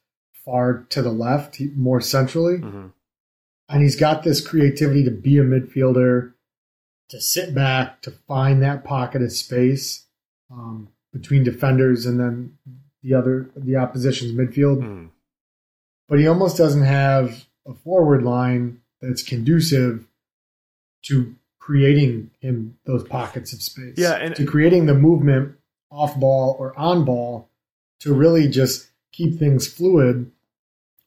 [0.45, 2.59] far to the left, more centrally.
[2.59, 2.93] Mhm.
[3.69, 6.33] And he's got this creativity to be a midfielder,
[7.09, 10.07] to sit back, to find that pocket of space
[10.51, 12.59] um, between defenders and then
[13.03, 14.79] the other the opposition's midfield.
[14.83, 15.11] Mhm.
[16.09, 20.07] But he almost doesn't have a forward line that's conducive
[21.05, 23.95] to creating him those pockets of space.
[23.97, 25.55] Yeah, and- to creating the movement
[25.91, 27.49] off ball or on ball
[28.01, 30.31] to really just keep things fluid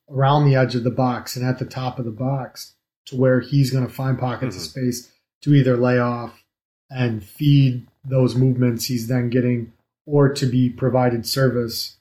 [0.10, 2.74] around the edge of the box and at the top of the box
[3.06, 4.60] to where he's going to find pockets Mhm.
[4.60, 5.12] of space
[5.42, 6.44] to either lay off
[6.90, 9.72] and feed those movements he's then getting
[10.06, 11.98] or to be provided service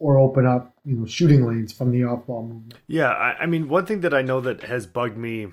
[0.00, 2.74] or open up you know shooting lanes from the off ball movement.
[2.88, 5.48] Yeah, I, I mean, one thing that I know that has bugged me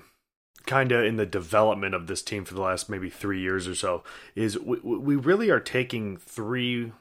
[0.66, 3.74] kind of in the development of this team for the last maybe three years or
[3.74, 4.02] so
[4.34, 6.92] is we, we really are taking three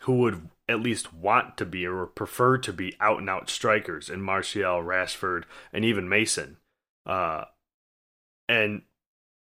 [0.00, 4.08] who would at least want to be or prefer to be out and out strikers
[4.08, 6.56] in Martial, Rashford, and even Mason.
[7.04, 7.44] Uh,
[8.48, 8.82] and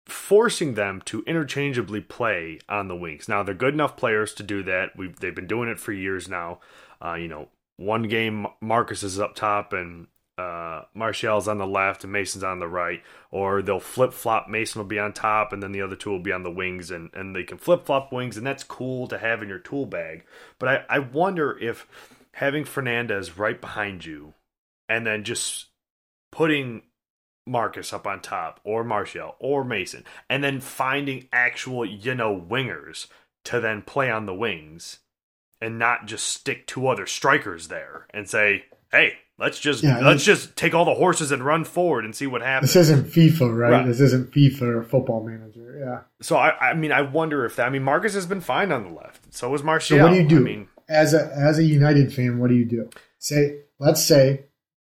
[0.06, 3.28] forcing them to interchangeably play on the wings.
[3.28, 4.96] Now they're good enough players to do that.
[4.96, 6.60] We've they've been doing it for years now.
[7.04, 10.08] Uh, you know, one game Marcus is up top and
[10.38, 14.50] uh, Martial's on the left and Mason's on the right, or they'll flip flop.
[14.50, 16.92] Mason will be on top, and then the other two will be on the wings,
[16.92, 19.86] and, and they can flip flop wings, and that's cool to have in your tool
[19.86, 20.24] bag.
[20.60, 21.88] But I, I wonder if
[22.34, 24.34] having Fernandes right behind you,
[24.90, 25.68] and then just
[26.32, 26.82] putting
[27.48, 33.08] Marcus up on top, or Martial, or Mason, and then finding actual, you know, wingers
[33.46, 35.00] to then play on the wings
[35.62, 40.24] and not just stick two other strikers there and say, hey, let's just Yeah, let's
[40.24, 42.74] just take all the horses and run forward and see what happens.
[42.74, 43.72] This isn't FIFA, right?
[43.72, 43.86] Right.
[43.86, 45.78] This isn't FIFA or Football Manager.
[45.80, 46.02] Yeah.
[46.22, 47.68] So I, I mean, I wonder if that.
[47.68, 49.34] I mean, Marcus has been fine on the left.
[49.34, 49.98] So was Martial.
[49.98, 52.40] So what do you do I mean, as a as a United fan?
[52.40, 52.90] What do you do?
[53.20, 54.46] Say, let's say,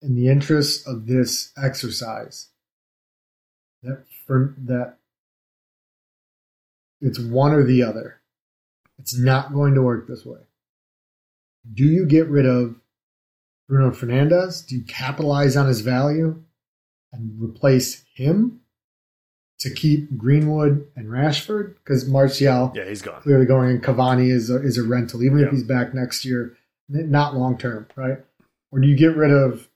[0.02, 2.50] in the interest of this exercise,
[3.84, 4.98] that for that
[7.02, 8.22] it's one or the other.
[8.98, 10.40] It's not going to work this way.
[11.74, 12.76] Do you get rid of
[13.70, 14.66] Bruno Fernandes?
[14.68, 16.42] Do you capitalize on his value
[17.14, 18.62] and replace him
[19.60, 21.76] to keep Greenwood and Rashford?
[21.76, 23.22] Because Martial yeah, he's gone.
[23.22, 25.46] clearly going in Cavani is a, is a rental, even Yeah.
[25.46, 26.58] if he's back next year,
[26.90, 28.18] not long term, right?
[28.72, 29.70] Or do you get rid of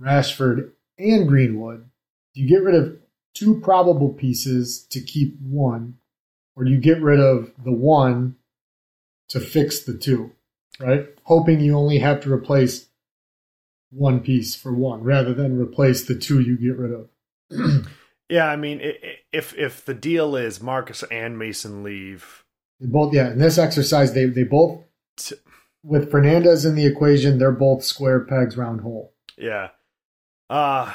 [0.00, 1.88] Rashford and Greenwood?
[2.34, 2.98] Do you get rid of
[3.32, 5.98] two probable pieces to keep one,
[6.56, 8.36] or do you get rid of the one
[9.28, 10.32] to fix the two,
[10.80, 11.06] right?
[11.24, 12.88] Hoping you only have to replace
[13.94, 17.86] one piece for one rather than replace the two you get rid of.
[18.28, 18.80] Yeah, I mean,
[19.32, 22.44] if if the deal is Marcus and Mason leave,
[22.80, 23.30] They both, yeah.
[23.30, 24.82] In this exercise, they they both
[25.16, 25.36] T-
[25.82, 29.68] with Fernandes in the equation, they're both square pegs round hole, yeah,
[30.48, 30.90] uh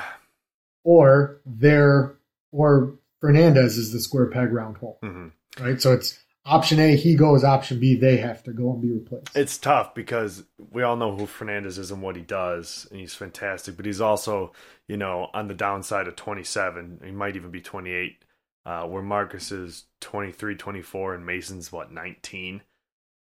[0.83, 2.15] or they're
[2.51, 5.31] or Fernandes is the square peg round hole, mhm.
[5.59, 5.79] right?
[5.79, 6.17] So it's
[6.49, 7.43] option A, he goes.
[7.43, 9.35] Option B, they have to go and be replaced.
[9.35, 13.15] it's tough because we all know who Fernandes is and what he does, and he's
[13.15, 13.77] fantastic.
[13.77, 14.51] But he's also,
[14.87, 17.01] you know, on the downside of 27.
[17.03, 18.23] He might even be 28.
[18.65, 22.61] Uh, where Marcus is 23, 24, and Mason's what 19.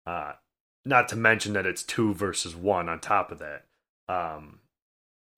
[0.06, 0.32] Uh,
[0.86, 3.66] not to mention that it's two versus one on top of that.
[4.08, 4.60] Um,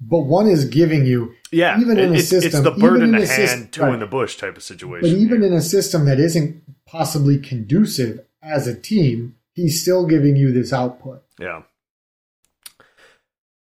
[0.01, 3.13] But one is giving you, yeah, Even in a it's, it's system- the bird in
[3.13, 3.93] in the hand, sys- two right.
[3.93, 8.25] in the bush type of situation but even in a system that isn't possibly conducive
[8.41, 11.23] as a team, he's still giving you this output.
[11.39, 11.63] yeah.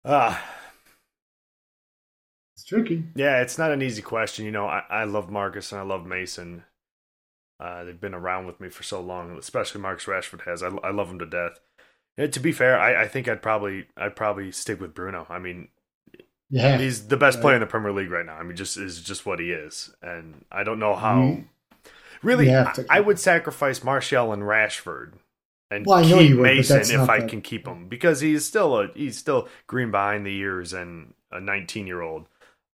[0.04, 0.44] Ah.
[2.54, 3.04] It's tricky.
[3.16, 4.46] Yeah, it's not an easy question.
[4.46, 6.64] You know, I, I love Marcus and I love Mason.
[7.60, 10.62] Uh, they've been around with me for so long, especially Marcus Rashford has.
[10.62, 11.60] I, I love him to death.
[12.18, 15.26] Yeah, to be fair, I, I think I'd probably I'd probably stick with Bruno.
[15.30, 15.70] I mean,
[16.50, 18.36] Yeah, he's the best player in the Premier League right now.
[18.36, 21.40] I mean, just is just what he is, and I don't know how.
[22.24, 25.14] Really, I, I would sacrifice Martial and Rashford
[25.70, 28.88] and Well, keep would, Mason if I the- can keep him because he's still a
[28.96, 32.26] he's still green behind the ears and a 19 year old.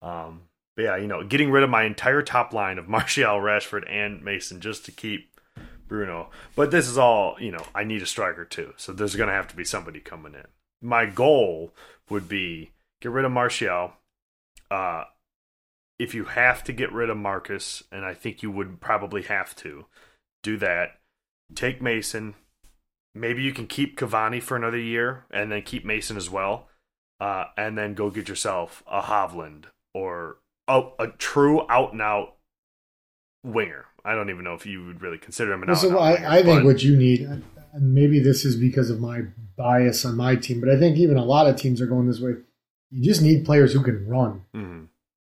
[0.01, 0.43] Um,
[0.75, 4.23] but yeah, you know, getting rid of my entire top line of Martial, Rashford, and
[4.23, 5.37] Mason just to keep
[5.87, 6.29] Bruno.
[6.55, 7.65] But this is all you know.
[7.75, 10.45] I need a striker too, so there's going to have to be somebody coming in.
[10.81, 11.73] My goal
[12.09, 12.71] would be
[13.01, 13.93] get rid of Martial.
[14.69, 15.03] Uh,
[15.99, 19.55] if you have to get rid of Marcus, and I think you would probably have
[19.57, 19.85] to
[20.41, 20.99] do that,
[21.53, 22.35] take Mason.
[23.13, 26.69] Maybe you can keep Cavani for another year, and then keep Mason as well,
[27.19, 30.37] uh, and then go get yourself a Haaland or
[30.67, 32.35] a, a true out and out
[33.43, 33.85] winger.
[34.03, 36.11] I don't even know if you would really consider him an so and out I,
[36.13, 36.27] winger.
[36.27, 37.43] I think what you need, and
[37.79, 39.23] maybe this is because of my
[39.55, 42.21] bias on my team, but I think even a lot of teams are going this
[42.21, 42.37] way.
[42.91, 44.87] You just need players who can run, Mhm.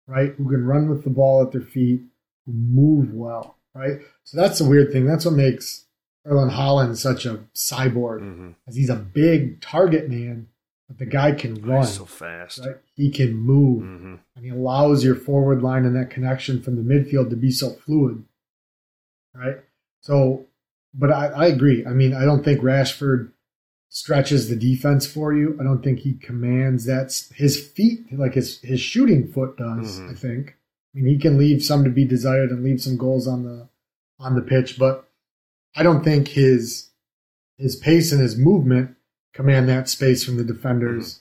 [0.07, 0.35] right?
[0.35, 2.03] Who can run with the ball at their feet,
[2.47, 4.01] who move well, right?
[4.25, 5.07] So that's the weird thing.
[5.07, 5.87] That's what makes
[6.27, 8.55] Erling Haaland such a cyborg, Mhm.
[8.67, 10.49] as he's a big target man,
[10.89, 12.59] but the guy can run, he's so fast.
[12.61, 12.77] right?
[12.95, 16.83] He can move, hmm and he allows your forward line and that connection from the
[16.83, 18.25] midfield to be so fluid.
[19.35, 19.59] right?
[20.01, 20.47] So,
[20.93, 21.85] but I, I agree.
[21.87, 23.31] I mean, I don't think Rashford
[23.95, 25.57] stretches the defense for you.
[25.61, 27.17] I don't think he commands that.
[27.33, 30.01] His feet, like his his shooting foot, does.
[30.01, 30.11] Mhm.
[30.11, 30.57] I think.
[30.95, 33.69] I mean, he can leave some to be desired and leave some goals on the
[34.19, 35.09] on the pitch, but
[35.77, 36.91] I don't think his
[37.57, 38.97] his pace and his movement
[39.33, 41.21] command that space from the defenders.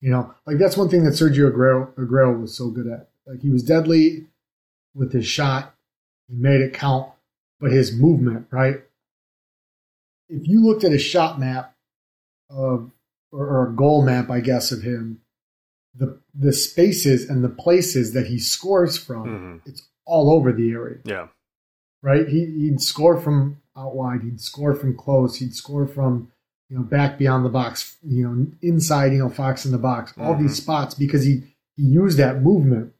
[0.00, 3.10] You know, like that's one thing that Sergio Aguero, Aguero was so good at.
[3.26, 4.26] Like he was deadly
[4.94, 5.74] with his shot,
[6.28, 7.10] he made it count,
[7.60, 8.82] but his movement, right?
[10.30, 11.73] If you looked at a shot map
[12.50, 12.90] of
[13.32, 15.20] or, or a goal map, I guess, of him,
[15.94, 19.26] the the spaces and the places that he scores from,
[19.64, 19.68] Mhm.
[19.68, 21.28] it's all over the area Yeah.
[22.02, 22.28] right?
[22.28, 24.22] He, he'd score from out wide.
[24.22, 25.36] He'd score from close.
[25.36, 26.30] He'd score from
[26.70, 27.96] you know back beyond the box.
[28.02, 29.12] You know inside.
[29.12, 30.12] You know Fox in the box.
[30.18, 30.40] All Mhm.
[30.42, 31.42] these spots because he
[31.76, 32.92] he used that movement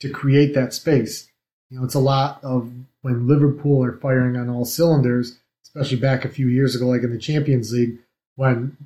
[0.00, 1.28] to create that space.
[1.70, 2.70] You know it's a lot of
[3.02, 7.10] when Liverpool are firing on all cylinders, especially back a few years ago, like in
[7.10, 7.98] the Champions League,
[8.36, 8.76] when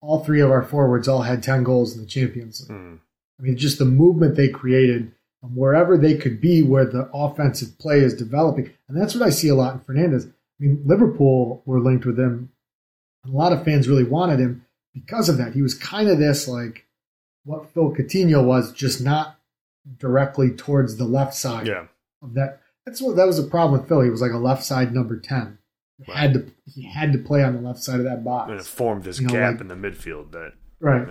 [0.00, 2.78] all three of our forwards all had 10 goals in the Champions League.
[2.78, 2.98] Mm.
[3.38, 7.78] I mean, just the movement they created and wherever they could be where the offensive
[7.78, 8.70] play is developing.
[8.88, 10.26] And that's what I see a lot in Fernandes.
[10.26, 12.50] I mean, Liverpool were linked with him.
[13.24, 15.52] And a lot of fans really wanted him because of that.
[15.52, 16.86] He was kind of this, like,
[17.44, 19.38] what Phil Coutinho was, just not
[19.98, 21.86] directly towards the left side yeah.
[22.22, 22.60] of that.
[22.84, 24.00] That's what that was a problem with Phil.
[24.00, 25.58] He was like a left side number 10
[26.08, 26.18] right.
[26.18, 28.50] had to he had to play on the left side of that box.
[28.50, 31.08] And it formed this you know, gap like, in the midfield that right.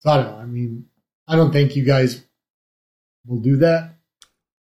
[0.00, 0.36] So I don't know.
[0.36, 0.86] I mean,
[1.28, 2.24] I don't think you guys
[3.26, 3.96] will do that.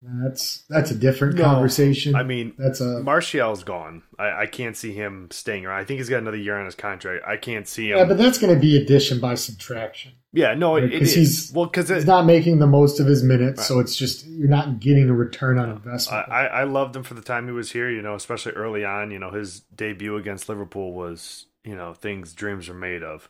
[0.03, 2.14] That's that's a different No, conversation.
[2.14, 4.03] I mean that's a Martial's gone.
[4.18, 5.78] I, I can't see him staying around.
[5.78, 7.22] I think he's got another year on his contract.
[7.28, 7.98] I can't see him.
[7.98, 10.12] yeah, but that's going to be addition by subtraction.
[10.32, 11.14] Yeah, no, it, Right, it 'cause is.
[11.14, 13.66] he's- well, because He's not making the most of his minutes, Right.
[13.66, 16.28] so it's just you're not getting a return on I, investment.
[16.30, 17.90] I I loved him for the time he was here.
[17.90, 19.11] You know, especially early on.
[19.11, 23.28] You know, his debut against Liverpool was you know things dreams are made of.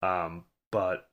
[0.00, 1.08] Um, but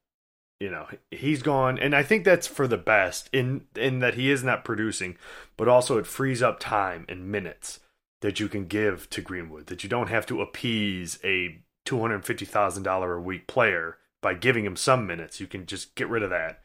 [0.62, 4.30] you know he's gone, and I think that's for the best in in that he
[4.30, 5.18] is not producing,
[5.58, 7.80] but also it frees up time and minutes
[8.22, 9.68] that you can give to Greenwood.
[9.68, 13.98] That you don't have to appease a two hundred fifty thousand dollar a week player
[14.22, 15.40] by giving him some minutes.
[15.40, 16.62] You can just get rid of that.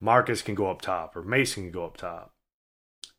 [0.00, 2.32] Marcus can go up top, or Mason can go up top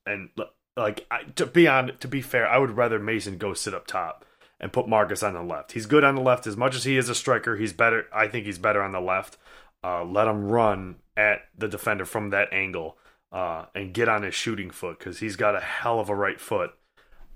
[0.08, 0.30] and
[0.76, 1.06] like
[1.36, 4.26] to be on to be fair, I would rather Mason go sit up top
[4.60, 5.74] and put Marcus on the left.
[5.74, 7.58] He's good on the left as much as he is a striker.
[7.58, 8.08] He's better.
[8.12, 9.38] I think he's better on the left.
[9.88, 12.98] Uh, let him run at the defender from that angle
[13.32, 16.42] uh, and get on his shooting foot because he's got a hell of a right
[16.42, 16.72] foot.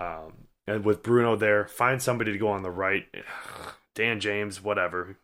[0.01, 0.33] Um,
[0.67, 3.05] and with Bruno there, find somebody to go on the right.
[3.95, 5.17] Dan James, whatever.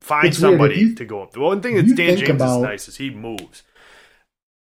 [0.00, 1.32] Find It's somebody you- to go up.
[1.32, 3.62] The one thing that Dan James about- is nice is he moves.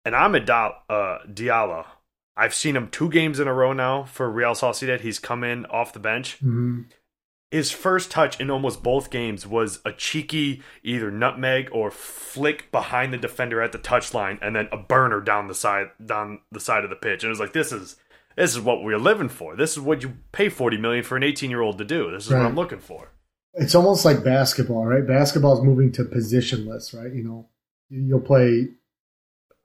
[0.06, 1.86] And Amad uh, Diallo,
[2.36, 5.02] I've seen him two games in a row now for Real Sociedad.
[5.02, 6.38] He's come in off the bench.
[6.44, 6.86] Mhm.
[7.50, 13.14] His first touch in almost both games was a cheeky either nutmeg or flick behind
[13.14, 16.84] the defender at the touchline, and then a burner down the side down the side
[16.84, 17.24] of the pitch.
[17.24, 17.96] And it was like this is
[18.36, 19.56] this is what we're living for.
[19.56, 22.12] This is what you pay forty million for an eighteen year old to do.
[22.12, 23.12] This is what I'm looking for.
[23.54, 25.08] It's almost like basketball, right?
[25.08, 27.12] Basketball is moving to positionless, right?
[27.14, 27.50] You know,
[27.90, 28.68] You- you'll play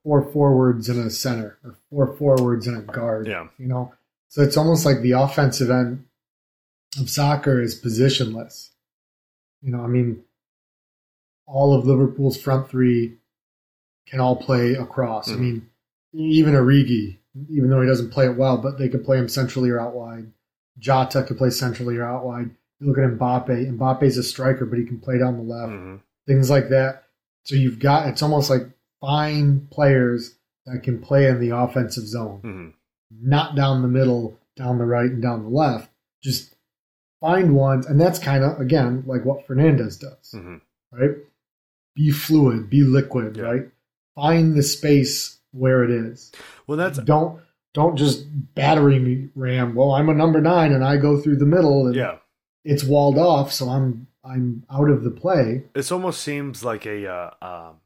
[0.04, 3.26] four forwards and a center, or four forwards and a guard.
[3.26, 3.48] Yeah.
[3.58, 3.92] You know,
[4.28, 6.04] so it's almost like the offensive end
[7.01, 8.70] of soccer is positionless.
[9.62, 10.22] You know, I mean,
[11.47, 13.18] all of Liverpool's front three
[14.07, 15.30] can all play across.
[15.30, 15.40] I Mhm.
[15.40, 15.70] mean,
[16.12, 17.18] even Origi,
[17.49, 19.95] even though he doesn't play it well, but they could play him centrally or out
[19.95, 20.32] wide.
[20.78, 22.51] Jota could play centrally or out wide.
[22.80, 23.76] You look at Mbappe.
[23.78, 25.72] Mbappe's a striker, but he can play down the left.
[25.72, 27.05] hmm Things like that.
[27.45, 28.68] So you've got it's almost like
[29.01, 30.36] find players
[30.66, 32.68] that can play in the offensive zone, hmm
[33.11, 35.90] not down the middle, down the right, and down the left.
[36.22, 36.51] Just
[37.22, 40.56] find ones, and that's kind of again like what Fernandes does hmm
[40.92, 41.12] right?
[41.94, 43.44] Be fluid, be liquid, Yeah.
[43.44, 43.62] right?
[44.14, 46.32] Find the space where it is.
[46.66, 47.40] Well, that's don't
[47.72, 49.74] don't just battering ram.
[49.74, 52.16] Well, I'm a number nine and I go through the middle and yeah.
[52.64, 55.64] it's walled off, so I'm I'm out of the play.
[55.72, 57.76] This almost seems like a uh, um,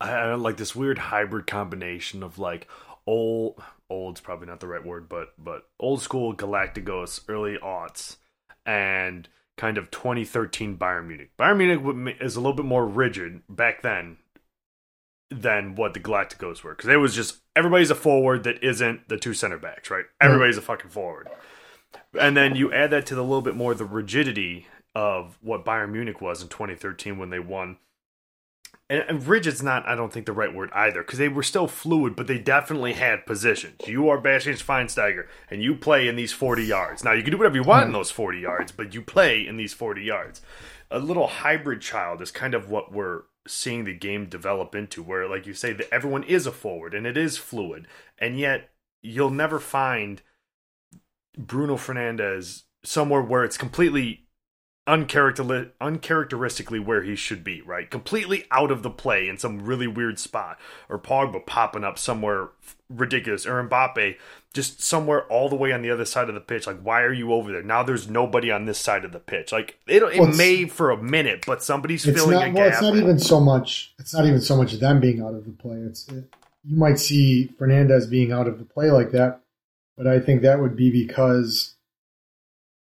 [0.00, 2.68] I I like this weird hybrid combination of like
[3.06, 3.62] old
[3.92, 8.16] old's probably not the right word, but but old school Galacticos, early aughts,
[8.66, 11.30] and kind of 2013 Bayern Munich.
[11.38, 14.18] Bayern Munich is a little bit more rigid back then
[15.30, 19.16] than what the Galacticos were because it was just everybody's a forward that isn't the
[19.16, 20.04] two center backs, right?
[20.04, 20.26] Mm.
[20.26, 21.28] Everybody's a fucking forward.
[22.18, 25.92] And then you add that to the little bit more the rigidity of what Bayern
[25.92, 27.78] Munich was in 2013 when they won.
[28.92, 31.66] And, and rigid's not I don't think the right word either because they were still
[31.66, 33.80] fluid, but they definitely had positions.
[33.86, 37.02] You are Bastian Schweinsteiger, and you play in these forty yards.
[37.02, 37.94] Now you can do whatever you want in hmm.
[37.94, 40.42] those forty yards, but you play in these forty yards.
[40.90, 45.26] A little hybrid child is kind of what we're seeing the game develop into, where
[45.26, 47.86] like you say that everyone is a forward and it is fluid,
[48.18, 50.20] and yet you'll never find
[51.38, 54.21] Bruno Fernandes somewhere where it's completely
[54.86, 57.90] uncharacter- uncharacteristically where he should be, right?
[57.90, 60.58] Completely out of the play in some really weird spot,
[60.88, 62.48] or Pogba popping up somewhere
[62.88, 64.16] ridiculous, or Mbappe
[64.52, 66.66] just somewhere all the way on the other side of the pitch.
[66.66, 67.62] Like, why are you over there?
[67.62, 69.50] Now there's nobody on this side of the pitch.
[69.52, 72.48] Like, it, it Well, may for a minute, but somebody's filling not.
[72.48, 72.72] a Well, gap.
[72.74, 73.94] it's not even so much.
[73.98, 75.76] It's not even so much them being out of the play.
[75.78, 79.40] It's it, you might see Fernandes being out of the play like that,
[79.96, 81.74] but I think that would be because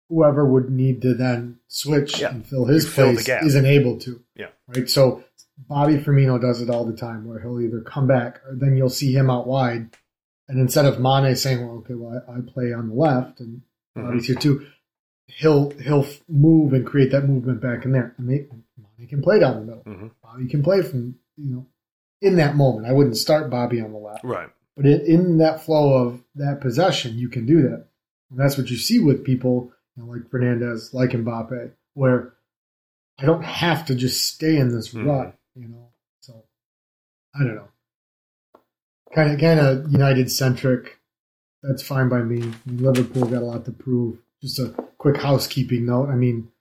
[0.10, 2.34] whoever would need to then switch Yeah.
[2.34, 4.22] and fill his You place isn't able to.
[4.36, 4.48] Yeah.
[4.68, 4.90] Right.
[4.90, 5.24] So
[5.58, 8.90] Bobby Firmino does it all the time, where he'll either come back or then you'll
[8.90, 9.90] see him out wide,
[10.48, 13.62] and instead of Mane saying, "Well, okay, well, I, I play on the left and
[13.98, 14.04] Mhm.
[14.04, 14.66] Bobby's here too,"
[15.28, 18.48] he'll he'll move and create that movement back in there, and they,
[18.98, 19.84] Mane can play down the middle.
[19.86, 20.12] Mhm.
[20.22, 21.66] Bobby can play from you know
[22.22, 22.86] in that moment.
[22.88, 24.50] I wouldn't start Bobby on the left, Right.
[24.76, 27.88] but in, in that flow of that possession, you can do that,
[28.30, 32.34] and that's what you see with people you know, like Fernandes, like Mbappe, where
[33.18, 35.06] I don't have to just stay in this Mhm.
[35.06, 35.90] rut, you know.
[36.22, 36.44] So
[37.34, 37.68] I don't know.
[39.14, 41.00] Kind of, kind of United centric.
[41.64, 42.42] That's fine by me.
[42.42, 44.20] I mean, Liverpool got a lot to prove.
[44.42, 46.10] Just a quick housekeeping note.
[46.10, 46.52] I mean,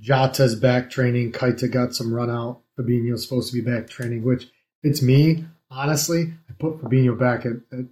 [0.00, 1.32] Jota's back training.
[1.32, 2.60] Keita got some run out.
[2.78, 4.48] Fabinho's supposed to be back training, which
[4.82, 7.86] it's me, honestly, I put Fabinho back at, at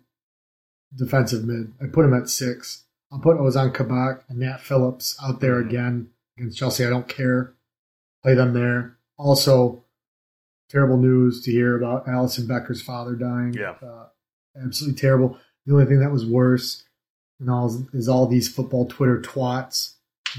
[0.94, 1.72] defensive mid.
[1.82, 2.83] I put him at six.
[3.14, 5.66] I'll put Ozan Kabak and Nat Phillips out there Mhm.
[5.68, 6.84] again against Chelsea.
[6.84, 7.54] I don't care.
[8.24, 8.96] Play them there.
[9.16, 9.84] Also,
[10.68, 13.52] terrible news to hear about Alisson Becker's father dying.
[13.54, 13.76] Yeah.
[13.80, 14.08] Uh,
[14.56, 15.38] absolutely terrible.
[15.64, 16.84] The only thing that was worse
[17.38, 19.94] and all is all these football Twitter twats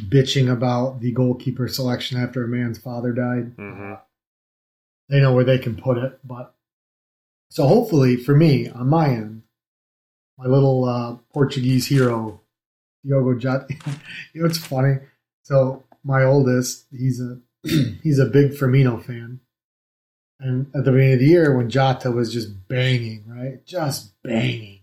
[0.10, 3.56] bitching about the goalkeeper selection after a man's father died.
[3.56, 4.02] Mhm.
[5.08, 6.54] They know where they can put it, but
[7.50, 9.44] so hopefully for me on my end,
[10.38, 12.42] my little uh, Portuguese hero,
[13.06, 13.66] Diogo Jota.
[14.34, 14.96] you know, it's funny.
[15.44, 17.40] So my oldest, he's a
[18.04, 19.40] he's a big Firmino fan,
[20.40, 24.82] and at the beginning of the year when Jota was just banging, right, just banging,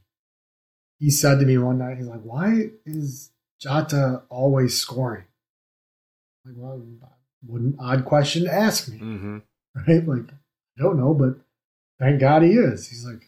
[0.99, 5.25] he said to me one night, he's like, "Why is Jota always scoring?"
[6.45, 6.83] Like, well,
[7.47, 9.43] what an odd question to ask me Mhm.
[9.87, 10.07] right?
[10.07, 10.33] Like,
[10.79, 11.37] I don't know, but
[12.01, 12.89] thank God he is.
[12.89, 13.23] He's like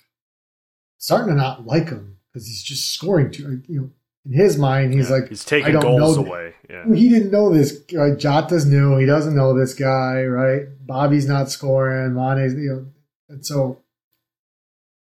[0.99, 3.63] starting to not like him because he's just scoring too.
[3.69, 3.91] You know,
[4.27, 5.17] in his mind, he's Yeah.
[5.17, 6.55] like, he's I taking don't goals know- away.
[6.71, 6.93] Yeah.
[6.95, 7.79] he didn't know this.
[7.93, 8.19] Right?
[8.19, 8.97] Jota's new.
[8.97, 10.63] He doesn't know this guy, right?
[10.87, 12.15] Bobby's not scoring.
[12.15, 12.87] Mane's, you know,
[13.29, 13.79] and so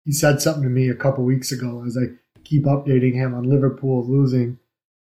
[0.05, 2.15] he said something to me a couple weeks ago as I
[2.45, 4.59] keep updating him on Liverpool losing.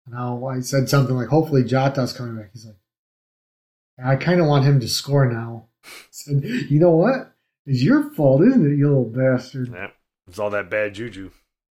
[0.07, 2.51] And how I said something like, hopefully Jota's coming back.
[2.53, 2.77] He's like,
[4.05, 5.67] I kind of want him to score now.
[5.85, 7.33] I said, you know what?
[7.67, 9.71] It's your fault, isn't it, you little bastard?
[9.73, 9.91] Yeah.
[10.29, 11.31] It's all that bad juju.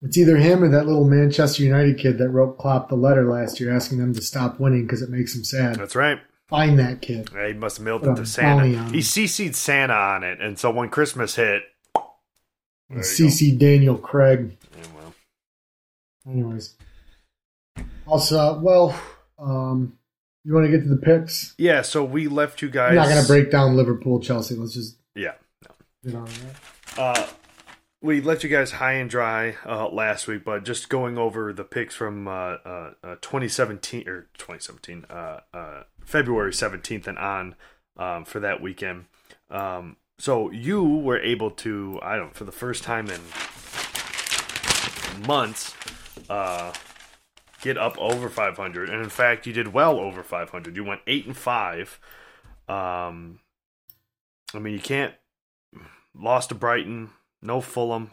[0.04, 3.60] It's either him or that little Manchester United kid that wrote Klopp the letter last
[3.60, 5.76] year asking them to stop winning because it makes him sad.
[5.76, 6.20] That's right.
[6.50, 7.30] Find that kid.
[7.34, 8.66] Yeah, he must have mailed it to Santa.
[8.92, 9.00] He.
[9.00, 11.64] CC'd Santa on it, and so when Christmas hit,
[12.92, 14.56] CC Daniel Craig.
[14.78, 15.14] Yeah, well,
[16.32, 16.76] Anyways.
[18.06, 18.98] Also, well,
[19.40, 19.98] um,
[20.46, 21.54] you want to get to the picks?
[21.58, 21.82] yeah.
[21.82, 22.92] So we left you guys.
[22.92, 24.56] I'm not going to break down Liverpool Chelsea.
[24.56, 25.34] Let's just Yeah.
[26.06, 26.98] get on that.
[27.00, 27.28] Uh,
[28.08, 31.66] we left you guys high and dry uh, last week, but just going over the
[31.66, 37.56] picks from uh, uh, uh, 2017 or 2017, uh, uh, February 17th and on
[37.98, 39.06] um, for that weekend.
[39.52, 43.20] Um, so you were able to, I don't, for the first time in
[45.28, 45.76] months,
[47.62, 50.78] get up over 500, and in fact, you did well over 500.
[50.78, 52.00] You went eight and five.
[52.70, 53.42] Um,
[54.54, 55.14] I mean, you can't
[56.16, 57.10] lost to Brighton,
[57.42, 58.10] no Fulham,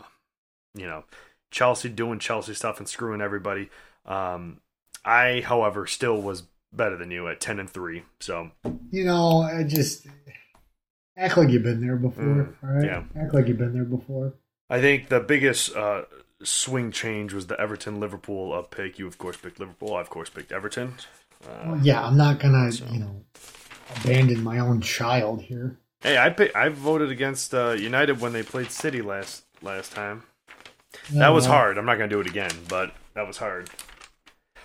[0.74, 1.04] you know,
[1.50, 3.70] Chelsea doing Chelsea stuff and screwing everybody.
[4.06, 4.60] Um,
[5.04, 8.02] I, however, still was better than you at ten and three.
[8.20, 8.50] So
[8.90, 10.06] You know, I just
[11.16, 12.84] act like you've been there before, Mm, all right?
[12.84, 13.02] yeah.
[13.22, 14.34] Act like you've been there before.
[14.70, 16.02] I think the biggest uh,
[16.42, 18.98] swing change was the Everton Liverpool uh, pick.
[18.98, 19.94] You of course picked Liverpool.
[19.94, 20.94] I of course picked Everton.
[21.46, 23.22] Uh, Well, yeah, I'm not going to, so- you know,
[24.02, 25.78] abandon my own child here.
[26.04, 30.22] Hey, I pick, I voted against uh, United when they played City last last time.
[31.12, 31.76] That was hard.
[31.76, 33.68] I'm not going to do it again, but that was hard.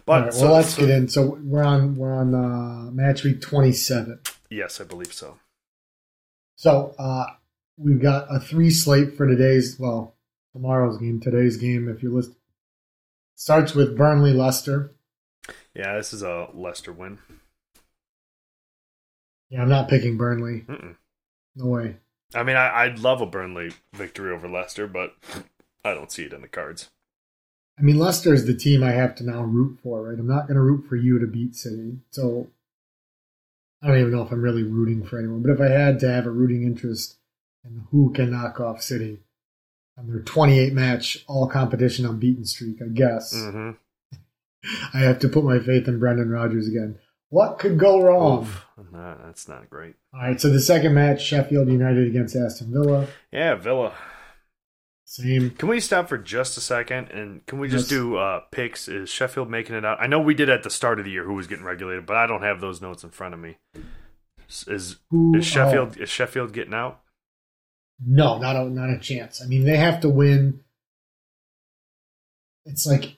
[0.05, 1.07] But right, so- well, let's so- get in.
[1.07, 4.19] So we're on we're on uh, match week 27.
[4.51, 5.39] Yes, I believe so.
[6.55, 7.25] So uh,
[7.77, 10.15] we've got a three slate for today's, well,
[10.51, 12.31] tomorrow's game, today's game, if you list.
[13.35, 14.93] Starts with Burnley Leicester.
[15.73, 17.19] Yeah, this is a Leicester win.
[19.49, 20.65] Yeah, I'm not picking Burnley.
[20.67, 20.95] Mm-mm.
[21.59, 21.97] No way.
[22.33, 25.13] I mean, I, I'd love a Burnley victory over Leicester, but
[25.83, 26.89] I don't see it in the cards.
[27.77, 30.17] I mean, Leicester is the team I have to now root for, right?
[30.17, 31.97] I'm not going to root for you to beat City.
[32.11, 32.47] So
[33.81, 35.41] I don't even know if I'm really rooting for anyone.
[35.41, 37.17] But if I had to have a rooting interest
[37.65, 39.19] in who can knock off City
[39.97, 43.71] on their 28 match all competition unbeaten streak, I guess Mm-hmm.
[44.93, 46.99] I have to put my faith in Brendan Rodgers again.
[47.29, 48.41] What could go wrong?
[48.41, 48.65] Oof.
[48.91, 49.95] That's not great.
[50.13, 53.07] All right, so the second match, Sheffield United against Aston Villa.
[53.31, 53.93] Yeah, Villa.
[55.05, 55.51] Same.
[55.51, 57.99] Can we stop for just a second and can we just Yes.
[57.99, 58.87] do uh, picks?
[58.87, 59.97] Is Sheffield making it out?
[59.99, 62.15] I know we did at the start of the year who was getting regulated, but
[62.15, 63.57] I don't have those notes in front of me.
[64.47, 67.01] Is is Who, is Sheffield oh, is Sheffield getting out?
[68.05, 69.41] no, not a not a chance.
[69.43, 70.61] I mean, they have to win.
[72.65, 73.17] It's like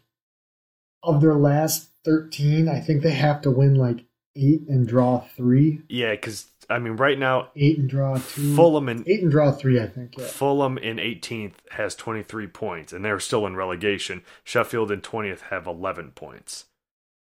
[1.03, 5.81] of their last thirteen, I think they have to win like eight and draw three.
[5.89, 8.55] Yeah, because I mean, right now Eight and draw two.
[8.55, 10.17] Fulham and eight and draw three, I think.
[10.17, 10.25] Yeah.
[10.25, 14.23] Fulham in 18th has 23 points, and they're still in relegation.
[14.43, 16.65] Sheffield in 20th have 11 points.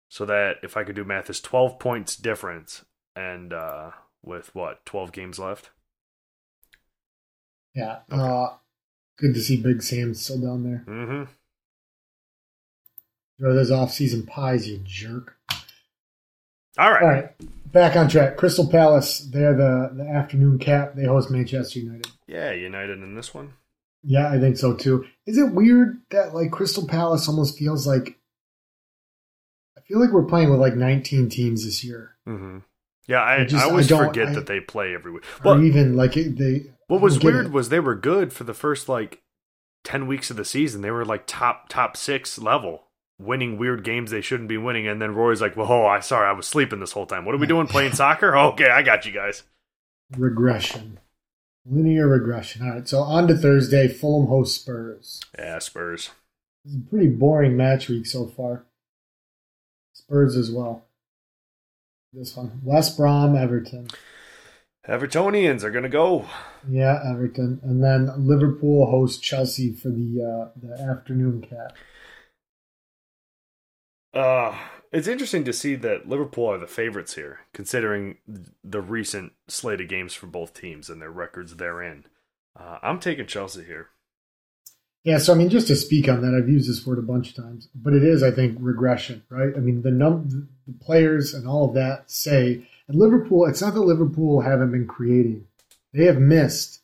[0.08, 2.84] So that, if I could do math, is 12 points difference,
[3.16, 3.92] and uh,
[4.22, 5.70] with what 12 games left.
[7.74, 8.00] Yeah.
[8.12, 8.22] Okay.
[8.22, 8.48] Uh,
[9.18, 10.84] good to see Big Sam still down there.
[10.86, 11.32] Mm-hmm.
[13.42, 15.36] Enjoy those off-season pies, you jerk.
[16.78, 17.02] All right.
[17.02, 17.30] All right,
[17.72, 18.36] back on track.
[18.36, 20.94] Crystal Palace, they're the, the afternoon cap.
[20.94, 22.06] They host Manchester United.
[22.28, 23.54] Yeah, United in this one.
[24.04, 25.04] Yeah, I think so too.
[25.26, 28.16] Is it weird that like Crystal Palace almost feels like
[29.76, 32.58] I feel like we're playing with like 19 teams this year, Mm-hmm.
[33.08, 35.24] Yeah, I, I just- I always I forget I- that they play every week.
[35.44, 36.66] or Well, even like they.
[36.86, 37.52] what was I don't get weird it.
[37.52, 39.20] was they were good for the first like
[39.84, 40.80] 10 weeks of the season.
[40.82, 42.84] They were like top top six level,
[43.24, 44.86] winning weird games they shouldn't be winning.
[44.86, 47.24] And then Roy's like, "Well, oh, I sorry, I was sleeping this whole time.
[47.24, 47.66] What are we doing?
[47.66, 48.36] Playing soccer?
[48.52, 49.42] Okay, I got you guys."
[50.16, 50.98] regression,
[51.64, 52.62] linear regression.
[52.62, 53.88] All right, so on to Thursday.
[53.88, 55.20] Fulham host Spurs.
[55.38, 56.10] Yeah, Spurs.
[56.64, 58.64] Is a pretty boring match week so far.
[59.94, 60.84] Spurs as well.
[62.12, 63.88] This one, West Brom, Everton.
[64.86, 66.26] Evertonians are gonna go.
[66.68, 71.76] Yeah, Everton, and then Liverpool host Chelsea for the uh, the afternoon cap.
[74.14, 74.56] Uh,
[74.92, 78.18] it's interesting to see that Liverpool are the favorites here, considering
[78.62, 82.04] the recent slate of games for both teams and their records therein.
[82.58, 83.88] Uh, I'm taking Chelsea here.
[85.04, 87.30] Yeah, so I mean, just to speak on that, I've used this word a bunch
[87.30, 89.52] of times, but it is, I think, regression, right?
[89.56, 93.46] I mean, the num the players and all of that say, and Liverpool.
[93.46, 95.48] It's not that Liverpool haven't been creating;
[95.92, 96.82] they have missed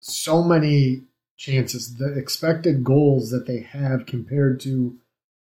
[0.00, 1.04] so many
[1.38, 1.96] chances.
[1.96, 4.98] The expected goals that they have compared to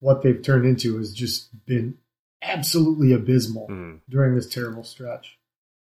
[0.02, 1.98] what they've turned into has just been
[2.42, 3.96] absolutely abysmal Hmm.
[4.10, 5.38] during this terrible stretch.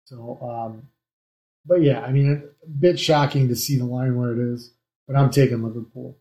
[0.04, 0.88] So, um,
[1.66, 4.72] but yeah, I mean, a bit shocking to see the line where it is,
[5.06, 6.16] but I'm taking Liverpool.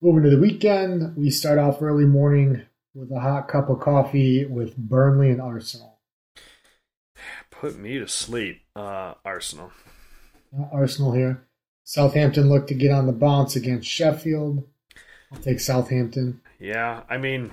[0.00, 2.62] Moving to the weekend, we start off early morning
[2.94, 5.98] with a hot cup of coffee with Burnley and Arsenal.
[7.50, 8.60] Put me to sleep.
[8.76, 9.72] Uh, Arsenal.
[10.70, 11.44] Arsenal here.
[11.82, 14.68] Southampton look to get on the bounce against Sheffield.
[15.32, 16.40] I'll take Southampton.
[16.58, 17.52] Yeah, I mean,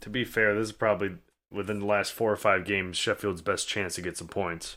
[0.00, 1.16] to be fair, this is probably
[1.50, 4.76] within the last four or five games Sheffield's best chance to get some points.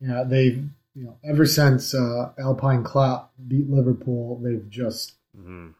[0.00, 5.70] Yeah, they've you know ever since uh, Alpine Klopp beat Liverpool, they've just hmm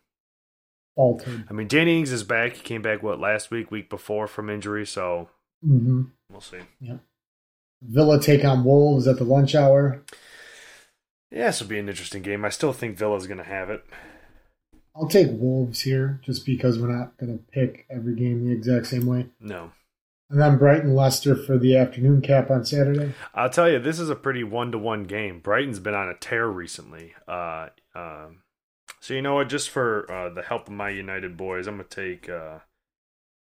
[1.01, 1.47] faltered.
[1.49, 2.57] I mean, Danny Ings is back.
[2.57, 5.29] He came back what last week, week before from injury, so
[5.66, 6.03] mm-hmm.
[6.31, 6.59] we'll see.
[6.81, 6.99] Yeah.
[7.83, 10.03] Villa take on Wolves at the lunch hour.
[11.31, 12.45] Yeah, this will be an interesting game.
[12.45, 13.85] I still think Villa's going to have it.
[14.95, 18.88] I'll take Wolves here just because we're not going to pick every game the exact
[18.88, 19.28] same way.
[19.38, 19.70] No,
[20.28, 23.14] And then Brighton Leicester for the afternoon cap on Saturday.
[23.34, 25.41] I'll tell you, this is a pretty one to one game.
[25.41, 27.14] Brighton's been on a tear recently.
[27.28, 28.43] Uh, um,
[29.01, 29.49] so you know what?
[29.49, 32.59] Just for uh, the help of my United boys, I'm gonna take uh,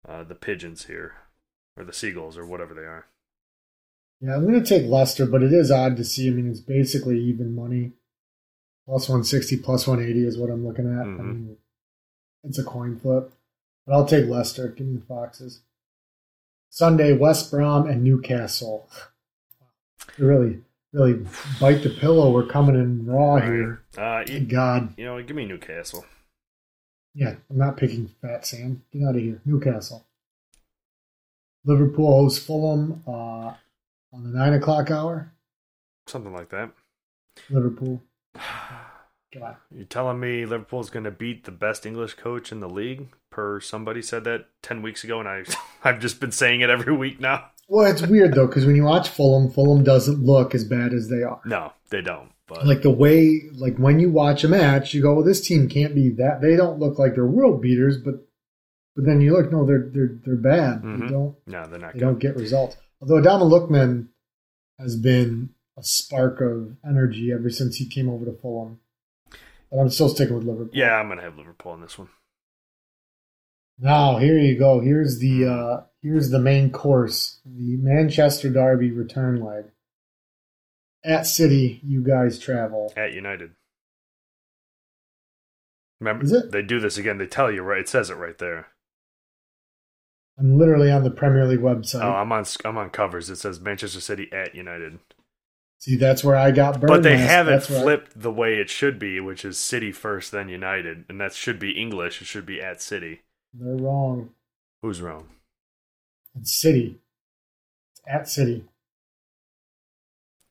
[0.06, 1.14] uh, the pigeons here,
[1.76, 3.06] or the seagulls, or whatever they are.
[4.20, 6.28] Yeah, I'm going to take Leicester, but it is odd to see.
[6.28, 7.92] I mean, it's basically even money.
[8.86, 11.02] Plus 160, plus 180 is what I'm looking at.
[11.02, 11.18] I Mhm.
[11.18, 11.56] mean,
[12.44, 13.32] it's a coin flip.
[13.84, 14.68] But I'll take Leicester.
[14.68, 15.60] Give me the Foxes.
[16.70, 18.88] Sunday, West Brom and Newcastle.
[20.18, 20.62] Really,
[20.92, 21.26] really
[21.60, 22.32] bite the pillow.
[22.32, 23.82] We're coming in raw here.
[23.98, 24.94] Uh, you, God.
[24.96, 26.06] you know, give me Newcastle.
[27.12, 28.82] Yeah, I'm not picking Fat Sam.
[28.92, 29.42] Get out of here.
[29.44, 30.06] Newcastle.
[31.64, 33.10] Liverpool hosts Fulham uh,
[34.12, 35.32] on the 9 o'clock hour.
[36.06, 36.70] Something like that.
[37.50, 38.00] Liverpool.
[39.32, 39.56] Come on.
[39.74, 43.08] You telling me Liverpool's going to beat the best English coach in the league?
[43.30, 45.44] Per somebody said that ten weeks ago, and I
[45.84, 47.50] I've just been saying it every week now.
[47.68, 51.08] Well, it's weird though because when you watch Fulham, Fulham doesn't look as bad as
[51.08, 51.40] they are.
[51.44, 52.30] No, they don't.
[52.46, 55.68] But Like the way, like when you watch a match, you go, "Well, this team
[55.68, 58.14] can't be that." They don't look like they're world beaters, but
[58.94, 60.82] but then you look, no, they're they're they're bad.
[60.82, 61.10] They Mhm.
[61.10, 61.92] don't no, they're not.
[61.94, 62.04] they Good.
[62.06, 62.76] don't get results.
[63.02, 64.08] Although Ademola Lookman
[64.78, 68.80] has been a spark of energy ever since he came over to Fulham,
[69.70, 70.70] but I'm still sticking with Liverpool.
[70.74, 72.08] Yeah, I'm going to have Liverpool in this one.
[73.78, 74.80] Now here you go.
[74.80, 79.66] Here's the uh, here's the main course, the Manchester Derby return leg.
[81.04, 82.92] At City, you guys travel.
[82.96, 83.52] At United.
[86.00, 86.50] Remember, Is it?
[86.52, 87.18] they do this again.
[87.18, 87.80] They tell you right.
[87.80, 88.68] It says it right there.
[90.38, 92.02] I'm literally on the Premier League website.
[92.02, 92.44] Oh, I'm on.
[92.64, 93.30] I'm on covers.
[93.30, 94.98] It says Manchester City at United.
[95.86, 96.88] See, that's where I got burned.
[96.88, 99.92] But they last- haven't that's I- flipped the way it should be, which is City
[99.92, 102.20] first, then United, and that should be English.
[102.20, 103.20] It should be at City.
[103.54, 104.30] they're wrong.
[104.82, 105.28] Who's wrong?
[106.38, 106.98] It's City.
[107.92, 108.64] It's at City.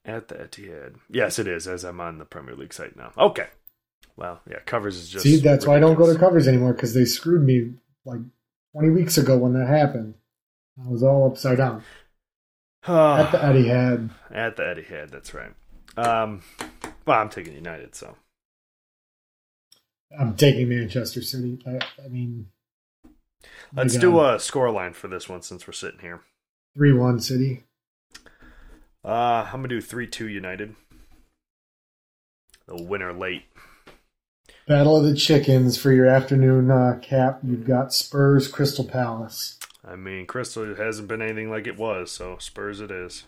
[0.05, 0.95] At the Etihad.
[1.09, 1.67] Yes, it is.
[1.67, 3.11] As I'm on the Premier League site now.
[3.17, 3.47] Okay.
[4.15, 5.23] Well, yeah, covers is just.
[5.23, 7.73] See, that's why I don't go to covers anymore because they screwed me
[8.05, 8.21] like
[8.71, 10.13] 20 weeks ago when that happened.
[10.81, 11.83] I was all upside down.
[12.87, 14.09] At the Etihad.
[14.31, 15.11] At the Etihad.
[15.11, 15.53] That's right.
[15.97, 16.41] Um,
[17.05, 18.15] well, I'm taking United, so
[20.17, 21.59] I'm taking Manchester City.
[21.65, 22.47] I, I mean,
[23.73, 26.21] let's do a score line for this one since we're sitting here.
[26.75, 27.63] 3 1 City.
[29.03, 30.75] Uh, I'm gonna do three two United.
[32.67, 33.43] The winner late.
[34.67, 37.39] Battle of the Chickens for your afternoon uh, cap.
[37.43, 39.54] You've got Spurs, Crystal Palace.
[39.87, 43.25] I mean, Crystal hasn't been anything like it was, so Spurs it is.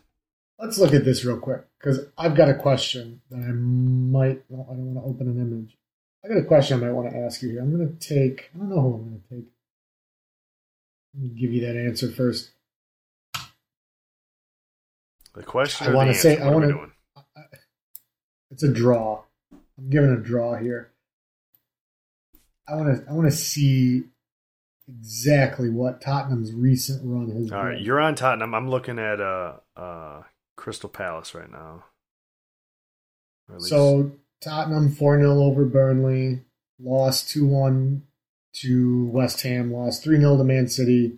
[0.59, 4.43] Let's look at this real quick because I've got a question that I might.
[4.49, 5.77] Well, I don't want to open an image.
[6.25, 7.61] I got a question I might want to ask you here.
[7.61, 8.49] I'm going to take.
[8.55, 9.45] I don't know who I'm going to take.
[11.13, 12.51] Let me give you that answer first.
[15.35, 15.87] The question.
[15.87, 16.89] I wanna say- I we wanna-
[18.49, 19.23] It's a draw.
[19.77, 20.91] I'm giving a draw here.
[22.67, 23.09] I want to.
[23.09, 24.05] I want to see
[24.87, 27.67] exactly what Tottenham's recent run has All been.
[27.73, 28.53] right, you're on Tottenham.
[28.55, 30.23] I'm looking at uh uh
[30.55, 31.83] Crystal Palace right now.
[33.49, 34.11] Or at least- So
[34.41, 36.41] Tottenham 4 0 over Burnley,
[36.79, 38.03] lost 2 1
[38.61, 41.17] to West Ham, lost 3 0 to Man City,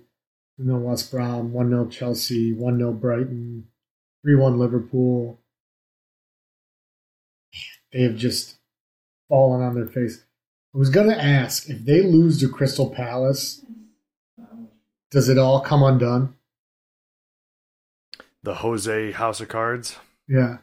[0.57, 3.67] 2 0 West Brom, 1 0 Chelsea, 1 0 Brighton,
[4.23, 5.39] 3 1 Liverpool.
[7.91, 8.57] They have just
[9.29, 10.23] fallen on their face.
[10.73, 13.65] I was going to ask if they lose to Crystal Palace,
[15.11, 16.35] does it all come undone?
[18.41, 19.97] the Jose House of Cards.
[20.27, 20.59] Yeah.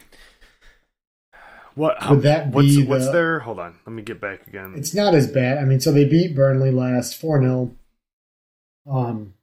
[1.75, 3.41] What Would that what's be what's the- their?
[3.41, 4.73] Hold on, let me get back again.
[4.75, 5.59] It's not as bad.
[5.59, 7.77] I mean, so they beat Burnley last 4 0.
[8.91, 9.35] Um,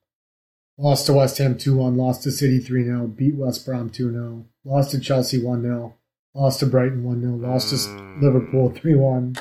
[0.80, 4.12] lost to West Ham 2 1, lost to City 3 0, beat West Brom 2
[4.12, 5.94] 0, lost to Chelsea 1 0,
[6.34, 8.20] lost to Brighton 1 0, lost to Mm.
[8.24, 9.36] Liverpool 3 1.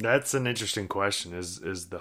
[0.00, 1.34] That's an interesting question.
[1.34, 2.00] Is is the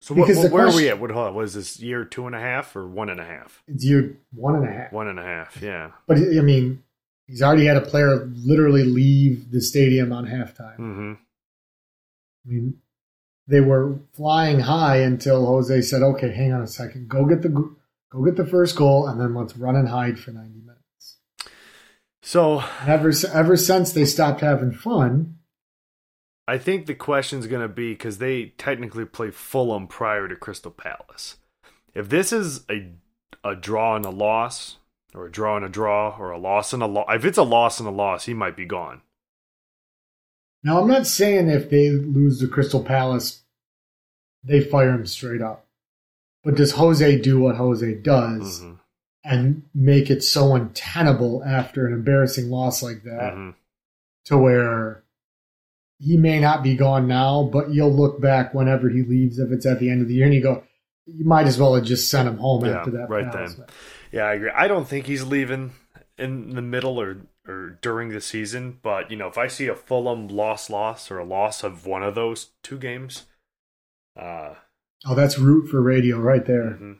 [0.00, 1.00] so what, Because the where are we at?
[1.00, 3.24] What hold on, what is this year two and a half or one and a
[3.24, 3.62] half?
[3.66, 4.92] It's year one and a half.
[4.92, 5.60] One and a half.
[5.62, 5.92] Yeah.
[6.06, 6.82] But, I mean,
[7.26, 10.76] he's already had a player literally leave the stadium on halftime.
[10.76, 11.12] hmm
[12.44, 12.78] I mean,
[13.48, 17.74] they were flying high until Jose said, okay, hang on a second, go get the.
[18.08, 21.18] Go get the first goal, and then let's run and hide for ninety minutes.
[22.22, 25.35] So ever ever since they stopped having fun,
[26.48, 30.70] I think the question's going to be because they technically play Fulham prior to Crystal
[30.70, 31.36] Palace.
[31.94, 32.92] If this is a
[33.44, 34.76] a draw and a loss,
[35.14, 37.42] or a draw and a draw, or a loss and a loss, if it's a
[37.42, 39.02] loss and a loss, he might be gone.
[40.62, 43.42] now I'm not saying if they lose to Crystal Palace,
[44.42, 45.66] they fire him straight up.
[46.42, 48.78] But does Jose do what Jose does Mhm,
[49.24, 53.54] and make it so untenable after an embarrassing loss like that mhm.
[54.24, 55.02] to where
[55.98, 59.66] he may not be gone now, but you'll look back whenever he leaves, if it's
[59.66, 60.62] at the end of the year, and you go,
[61.06, 63.08] you might as well have just sent him home Yeah, after that.
[63.08, 63.64] right then.
[64.12, 64.50] Yeah, I agree.
[64.54, 65.72] I don't think he's leaving
[66.18, 67.18] in the middle or
[67.48, 71.18] or during the season, but you know, if I see a Fulham loss loss or
[71.18, 73.26] a loss of one of those two games,
[74.18, 74.54] uh
[75.06, 76.76] Oh, that's root for radio right there.
[76.80, 76.98] mhm.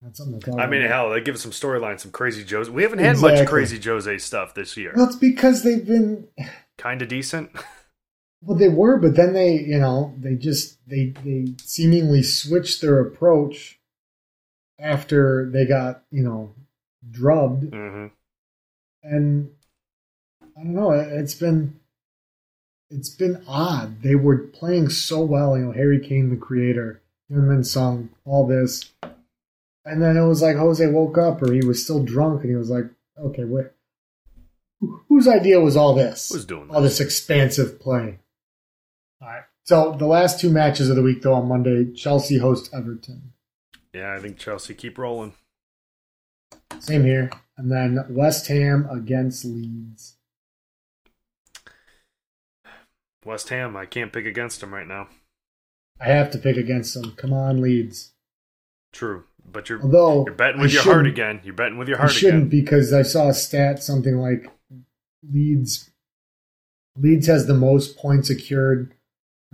[0.00, 0.90] That's something to I mean, about.
[0.94, 2.70] hell, they give us some storylines, some crazy Jose.
[2.70, 4.92] We haven't had much crazy Jose stuff this year.
[4.96, 6.28] Well, it's because they've been
[6.78, 7.50] Kind of decent.
[8.44, 13.00] well, they were, but then they, you know, they just they they seemingly switched their
[13.00, 13.78] approach
[14.78, 16.54] after they got you know
[17.10, 18.06] drubbed, hmm
[19.02, 19.50] and
[20.56, 20.92] I don't know.
[20.92, 21.78] it- It's been
[22.90, 24.02] it's been odd.
[24.02, 25.56] They were playing so well.
[25.58, 28.92] You know, Harry Kane, the creator, and Son, all this,
[29.84, 32.56] and then it was like Jose woke up, or he was still drunk, and he
[32.56, 32.84] was like,
[33.18, 33.42] "Okay,
[34.80, 36.30] who- whose idea was all this?
[36.32, 38.18] Who's doing all this expansive play?"
[39.64, 43.32] So the last two matches of the week, though, on Monday, Chelsea host Everton.
[43.92, 45.34] Yeah, I think Chelsea keep rolling.
[46.80, 50.16] Same here, and then West Ham against Leeds.
[53.24, 55.08] West Ham, I can't pick against them right now.
[56.00, 57.12] I have to pick against them.
[57.12, 58.12] Come on, Leeds.
[58.92, 61.40] True, but you're Although you're betting I with your heart again.
[61.42, 62.10] You're betting with your heart.
[62.10, 62.60] I shouldn't again.
[62.60, 64.52] because I saw a stat something like
[65.32, 65.90] Leeds
[66.96, 68.94] Leeds has the most points secured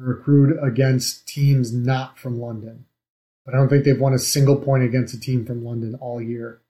[0.04, 2.86] accrued against teams not from London.
[3.44, 6.20] But I don't think they've won a single point against a team from London all
[6.20, 6.60] year.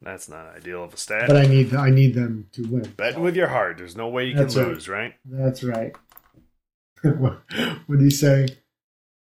[0.00, 1.24] That's not ideal of a stat.
[1.26, 2.82] But I need I need them to win.
[2.96, 3.78] betting with your heart.
[3.78, 4.68] There's no way you can That's right.
[4.68, 5.14] lose, right?
[5.24, 5.96] That's right.
[7.02, 8.48] what do you say?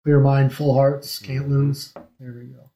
[0.05, 1.66] Clear mind, full hearts, can't mm-hmm.
[1.66, 1.93] lose.
[2.18, 2.70] There we go.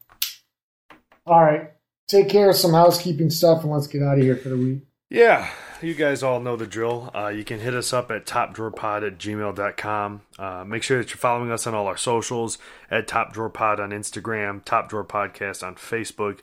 [1.26, 1.72] All right.
[2.06, 4.85] Take care of some housekeeping stuff and let's get out of here for the week.
[5.08, 5.50] Yeah,
[5.82, 7.10] you guys all know the drill.
[7.14, 10.22] Uh, you can hit us up at topdrawerpod at gmail.com.
[10.36, 12.58] Uh, make sure that you're following us on all our socials
[12.90, 16.40] at Top Drawer Pod on Instagram, Top Drawer Podcast on Facebook,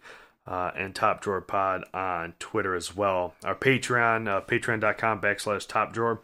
[0.48, 3.34] uh, and Top Drawer Pod on Twitter as well.
[3.44, 6.22] Our Patreon, uh, patreon.com backslash Top Drawer.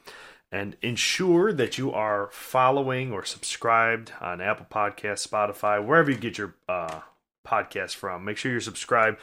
[0.51, 6.39] And ensure that you are following or subscribed on Apple Podcasts, Spotify, wherever you get
[6.39, 7.01] your uh,
[7.45, 8.25] podcast from.
[8.25, 9.19] Make sure you're subscribed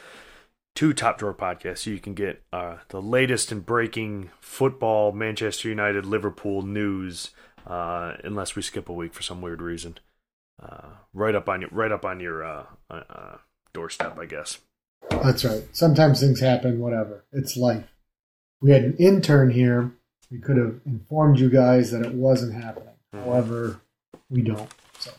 [0.77, 5.69] to Top Drawer Podcast so you can get uh, the latest and breaking football, Manchester
[5.69, 7.31] United, Liverpool news.
[7.65, 9.97] Uh, unless we skip a week for some weird reason,
[10.61, 13.37] uh, right up on your right up on your uh, uh, uh,
[13.73, 14.59] doorstep, I guess.
[15.09, 15.63] That's right.
[15.71, 17.25] Sometimes things happen, whatever.
[17.33, 17.91] It's life.
[18.61, 19.91] We had an intern here.
[20.29, 22.93] We could have informed you guys that it wasn't happening.
[23.11, 23.81] However,
[24.29, 24.71] we don't.
[24.99, 25.09] So,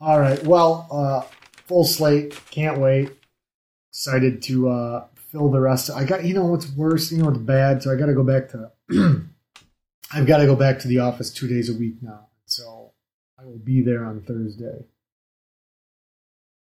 [0.00, 0.42] all right.
[0.42, 1.20] Well, uh,
[1.68, 2.36] full slate.
[2.50, 3.12] Can't wait.
[3.92, 5.90] Excited to uh, fill the rest.
[5.90, 6.24] I got.
[6.24, 7.10] You know what's worse?
[7.10, 7.82] You know what's bad?
[7.82, 8.70] So I got to go back to.
[10.12, 12.28] I've got to go back to the office two days a week now.
[12.46, 12.92] So
[13.38, 14.84] I will be there on Thursday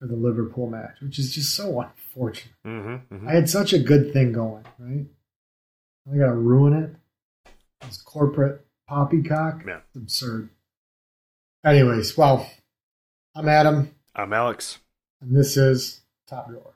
[0.00, 2.54] for the Liverpool match, which is just so unfortunate.
[2.66, 5.06] Mm-hmm, I had such a good thing going, right?
[6.12, 6.90] I gotta ruin it.
[7.86, 9.62] This corporate poppycock.
[9.66, 9.78] Yeah.
[9.88, 10.50] It's absurd.
[11.64, 12.48] Anyways, well,
[13.34, 14.78] I'm Adam, I'm Alex.
[15.20, 16.74] and this is Top Drawer.